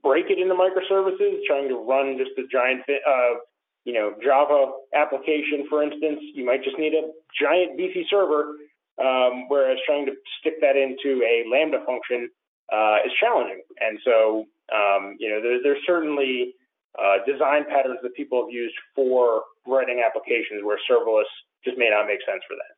break 0.02 0.26
it 0.30 0.38
into 0.38 0.54
microservices, 0.54 1.40
trying 1.46 1.68
to 1.68 1.76
run 1.76 2.16
just 2.16 2.30
a 2.38 2.46
giant, 2.52 2.82
uh, 2.88 3.40
you 3.84 3.92
know, 3.92 4.14
Java 4.22 4.72
application, 4.94 5.66
for 5.68 5.82
instance, 5.82 6.20
you 6.34 6.44
might 6.44 6.62
just 6.62 6.78
need 6.78 6.94
a 6.94 7.10
giant 7.40 7.76
beefy 7.76 8.06
server. 8.08 8.54
Um, 9.00 9.48
whereas 9.48 9.78
trying 9.86 10.04
to 10.06 10.12
stick 10.38 10.60
that 10.60 10.76
into 10.76 11.24
a 11.24 11.48
Lambda 11.50 11.78
function 11.86 12.28
uh, 12.72 12.98
is 13.04 13.12
challenging. 13.18 13.62
And 13.80 13.98
so, 14.04 14.44
um, 14.68 15.16
you 15.18 15.30
know, 15.30 15.40
there, 15.40 15.58
there's 15.62 15.82
certainly 15.86 16.54
uh, 17.00 17.24
design 17.26 17.64
patterns 17.64 17.98
that 18.02 18.14
people 18.14 18.44
have 18.44 18.52
used 18.52 18.74
for 18.94 19.42
writing 19.66 20.02
applications 20.04 20.62
where 20.62 20.78
serverless 20.84 21.30
just 21.64 21.78
may 21.78 21.88
not 21.88 22.06
make 22.06 22.20
sense 22.28 22.44
for 22.46 22.56
that. 22.56 22.74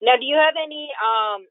Now, 0.00 0.16
do 0.16 0.24
you 0.24 0.36
have 0.36 0.54
any 0.56 0.88
um, 0.96 1.44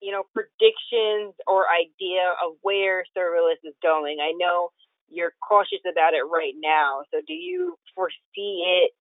you 0.00 0.12
know, 0.12 0.24
predictions 0.32 1.34
or 1.46 1.66
idea 1.68 2.32
of 2.44 2.56
where 2.62 3.04
serverless 3.16 3.60
is 3.64 3.74
going? 3.82 4.18
I 4.20 4.32
know 4.36 4.70
you're 5.08 5.32
cautious 5.46 5.84
about 5.84 6.14
it 6.14 6.24
right 6.24 6.54
now. 6.56 7.02
So 7.12 7.20
do 7.26 7.34
you 7.34 7.76
foresee 7.94 8.64
it 8.64 8.92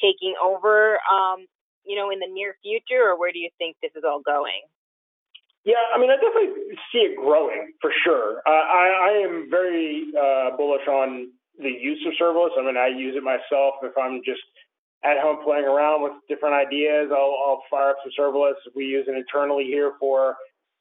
taking 0.00 0.34
over, 0.42 0.98
um, 1.10 1.46
you 1.84 1.96
know, 1.96 2.10
in 2.10 2.18
the 2.18 2.28
near 2.30 2.56
future, 2.62 3.10
or 3.10 3.18
where 3.18 3.32
do 3.32 3.38
you 3.38 3.50
think 3.58 3.76
this 3.82 3.92
is 3.96 4.04
all 4.04 4.20
going? 4.24 4.62
Yeah, 5.64 5.82
I 5.94 5.98
mean, 5.98 6.10
I 6.10 6.16
definitely 6.16 6.74
see 6.90 7.06
it 7.06 7.16
growing 7.16 7.72
for 7.80 7.92
sure. 8.02 8.42
Uh, 8.46 8.50
I, 8.50 8.86
I 8.98 9.10
am 9.22 9.46
very 9.48 10.10
uh, 10.10 10.56
bullish 10.56 10.86
on 10.88 11.30
the 11.58 11.70
use 11.70 12.02
of 12.06 12.14
serverless. 12.20 12.58
I 12.58 12.66
mean, 12.66 12.76
I 12.76 12.88
use 12.88 13.14
it 13.14 13.22
myself 13.22 13.74
if 13.82 13.92
I'm 13.96 14.22
just 14.24 14.42
at 15.04 15.18
home 15.20 15.38
playing 15.44 15.64
around 15.64 16.02
with 16.02 16.12
different 16.28 16.54
ideas. 16.54 17.10
I'll, 17.10 17.36
I'll 17.46 17.62
fire 17.70 17.90
up 17.90 17.96
some 18.02 18.10
serverless. 18.18 18.58
We 18.74 18.86
use 18.86 19.06
it 19.06 19.16
internally 19.16 19.64
here 19.64 19.92
for, 20.00 20.36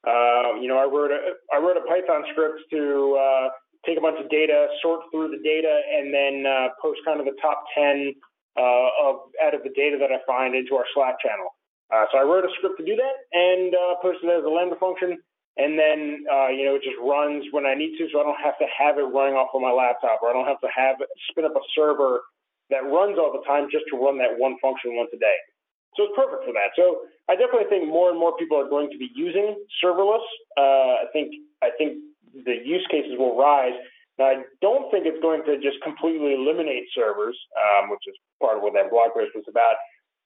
uh, 0.07 0.57
you 0.59 0.67
know, 0.67 0.77
I 0.77 0.85
wrote 0.85 1.11
a 1.11 1.37
I 1.53 1.59
wrote 1.59 1.77
a 1.77 1.85
Python 1.85 2.23
script 2.31 2.61
to 2.71 3.17
uh, 3.21 3.49
take 3.85 3.97
a 3.97 4.01
bunch 4.01 4.17
of 4.19 4.29
data, 4.29 4.67
sort 4.81 5.01
through 5.11 5.29
the 5.29 5.41
data, 5.43 5.81
and 5.93 6.13
then 6.13 6.45
uh, 6.45 6.69
post 6.81 7.01
kind 7.05 7.19
of 7.19 7.25
the 7.25 7.37
top 7.41 7.65
ten 7.77 8.13
uh, 8.57 8.89
of 9.03 9.31
out 9.43 9.53
of 9.53 9.63
the 9.63 9.73
data 9.75 9.97
that 9.99 10.11
I 10.11 10.19
find 10.27 10.55
into 10.55 10.75
our 10.75 10.85
Slack 10.93 11.19
channel. 11.19 11.55
Uh, 11.91 12.05
so 12.11 12.17
I 12.19 12.23
wrote 12.23 12.45
a 12.45 12.51
script 12.57 12.79
to 12.79 12.85
do 12.85 12.95
that 12.95 13.15
and 13.31 13.75
uh, 13.75 13.95
posted 14.01 14.29
it 14.29 14.39
as 14.39 14.45
a 14.45 14.49
Lambda 14.49 14.75
function. 14.79 15.19
And 15.59 15.75
then, 15.75 16.23
you 16.55 16.63
know, 16.63 16.79
it 16.79 16.83
just 16.83 16.95
runs 17.03 17.43
when 17.51 17.67
I 17.67 17.75
need 17.75 17.99
to, 17.99 18.07
so 18.07 18.23
I 18.23 18.23
don't 18.23 18.39
have 18.39 18.55
to 18.63 18.67
have 18.71 18.95
it 18.95 19.11
running 19.11 19.35
off 19.35 19.51
of 19.51 19.59
my 19.59 19.75
laptop, 19.75 20.23
or 20.23 20.31
I 20.31 20.33
don't 20.33 20.47
have 20.47 20.63
to 20.63 20.71
have 20.71 20.95
spin 21.27 21.43
up 21.43 21.51
a 21.59 21.63
server 21.75 22.23
that 22.71 22.87
runs 22.87 23.19
all 23.19 23.35
the 23.35 23.43
time 23.43 23.67
just 23.67 23.83
to 23.91 23.99
run 23.99 24.15
that 24.23 24.39
one 24.39 24.55
function 24.63 24.95
once 24.95 25.11
a 25.11 25.19
day. 25.19 25.35
So 25.99 26.07
it's 26.07 26.15
perfect 26.15 26.47
for 26.47 26.55
that. 26.55 26.71
So 26.79 27.03
I 27.27 27.35
definitely 27.35 27.67
think 27.67 27.83
more 27.83 28.09
and 28.09 28.17
more 28.17 28.31
people 28.39 28.55
are 28.55 28.69
going 28.71 28.89
to 28.95 28.97
be 28.97 29.11
using 29.11 29.59
serverless. 29.83 30.23
Uh, 30.55 31.03
I 31.03 31.11
think 31.11 31.35
I 31.59 31.69
think 31.77 31.99
the 32.31 32.55
use 32.63 32.87
cases 32.89 33.19
will 33.19 33.35
rise. 33.35 33.75
Now, 34.19 34.25
I 34.25 34.35
don't 34.61 34.91
think 34.91 35.05
it's 35.05 35.21
going 35.21 35.43
to 35.45 35.57
just 35.57 35.81
completely 35.83 36.33
eliminate 36.33 36.85
servers, 36.93 37.37
um, 37.57 37.89
which 37.89 38.03
is 38.07 38.15
part 38.41 38.57
of 38.57 38.63
what 38.63 38.73
that 38.73 38.91
blog 38.91 39.13
post 39.13 39.31
was 39.33 39.45
about. 39.49 39.75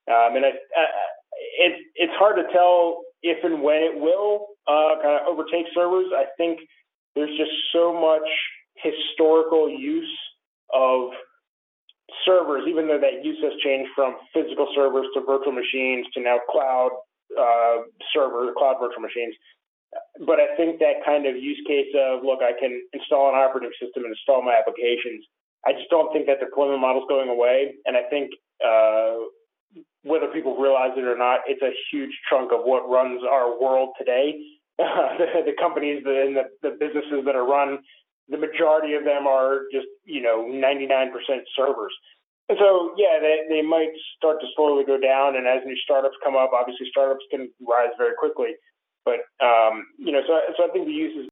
Um, 0.07 0.35
and 0.35 0.45
I, 0.45 0.51
it, 1.59 1.73
it's 1.95 2.13
hard 2.17 2.37
to 2.37 2.51
tell 2.53 3.01
if 3.21 3.43
and 3.43 3.61
when 3.61 3.81
it 3.81 3.95
will 3.99 4.47
uh, 4.67 5.01
kind 5.01 5.21
of 5.21 5.27
overtake 5.27 5.65
servers. 5.73 6.07
I 6.15 6.25
think 6.37 6.59
there's 7.15 7.35
just 7.37 7.51
so 7.73 7.93
much 7.93 8.27
historical 8.75 9.69
use 9.69 10.11
of 10.73 11.09
servers, 12.25 12.63
even 12.67 12.87
though 12.87 12.99
that 12.99 13.23
use 13.23 13.37
has 13.41 13.53
changed 13.63 13.89
from 13.95 14.15
physical 14.33 14.67
servers 14.75 15.07
to 15.13 15.21
virtual 15.21 15.53
machines 15.53 16.05
to 16.13 16.21
now 16.21 16.37
cloud 16.49 16.91
uh, 17.39 17.87
server, 18.13 18.53
cloud 18.57 18.77
virtual 18.79 19.01
machines. 19.01 19.33
But 20.23 20.39
I 20.39 20.55
think 20.55 20.79
that 20.79 21.03
kind 21.03 21.25
of 21.25 21.35
use 21.35 21.59
case 21.67 21.91
of, 21.97 22.23
look, 22.23 22.39
I 22.41 22.53
can 22.57 22.81
install 22.93 23.29
an 23.29 23.35
operating 23.35 23.71
system 23.81 24.05
and 24.05 24.13
install 24.15 24.41
my 24.41 24.55
applications. 24.55 25.25
I 25.67 25.73
just 25.73 25.89
don't 25.89 26.13
think 26.13 26.27
that 26.27 26.39
deployment 26.39 26.79
model 26.79 27.01
is 27.01 27.09
going 27.09 27.27
away. 27.27 27.75
And 27.85 27.97
I 27.97 28.03
think 28.09 28.31
uh, 28.63 29.27
whether 30.03 30.27
people 30.27 30.55
realize 30.55 30.91
it 30.95 31.03
or 31.03 31.17
not, 31.17 31.41
it's 31.47 31.61
a 31.61 31.73
huge 31.91 32.13
chunk 32.29 32.53
of 32.53 32.61
what 32.63 32.87
runs 32.87 33.21
our 33.27 33.59
world 33.59 33.89
today. 33.97 34.39
the, 34.77 35.51
the, 35.51 35.55
companies 35.59 36.03
and 36.05 36.35
the, 36.35 36.43
the 36.61 36.77
businesses 36.79 37.23
that 37.25 37.35
are 37.35 37.47
run 37.47 37.79
the 38.29 38.37
majority 38.37 38.93
of 38.93 39.03
them 39.05 39.27
are 39.27 39.69
just, 39.71 39.87
you 40.03 40.21
know, 40.21 40.49
99% 40.49 41.11
servers. 41.55 41.93
And 42.49 42.57
so, 42.61 42.93
yeah, 42.97 43.17
they, 43.21 43.45
they 43.49 43.61
might 43.61 43.93
start 44.17 44.39
to 44.41 44.47
slowly 44.55 44.83
go 44.85 44.99
down. 44.99 45.35
And 45.35 45.47
as 45.47 45.65
new 45.65 45.77
startups 45.83 46.17
come 46.23 46.35
up, 46.35 46.51
obviously 46.53 46.87
startups 46.89 47.25
can 47.31 47.49
rise 47.61 47.93
very 47.97 48.13
quickly. 48.17 48.53
But, 49.05 49.23
um, 49.39 49.87
you 49.97 50.11
know, 50.11 50.19
so, 50.27 50.35
so 50.57 50.67
I 50.67 50.73
think 50.73 50.85
the 50.85 50.91
use 50.91 51.15
is 51.15 51.23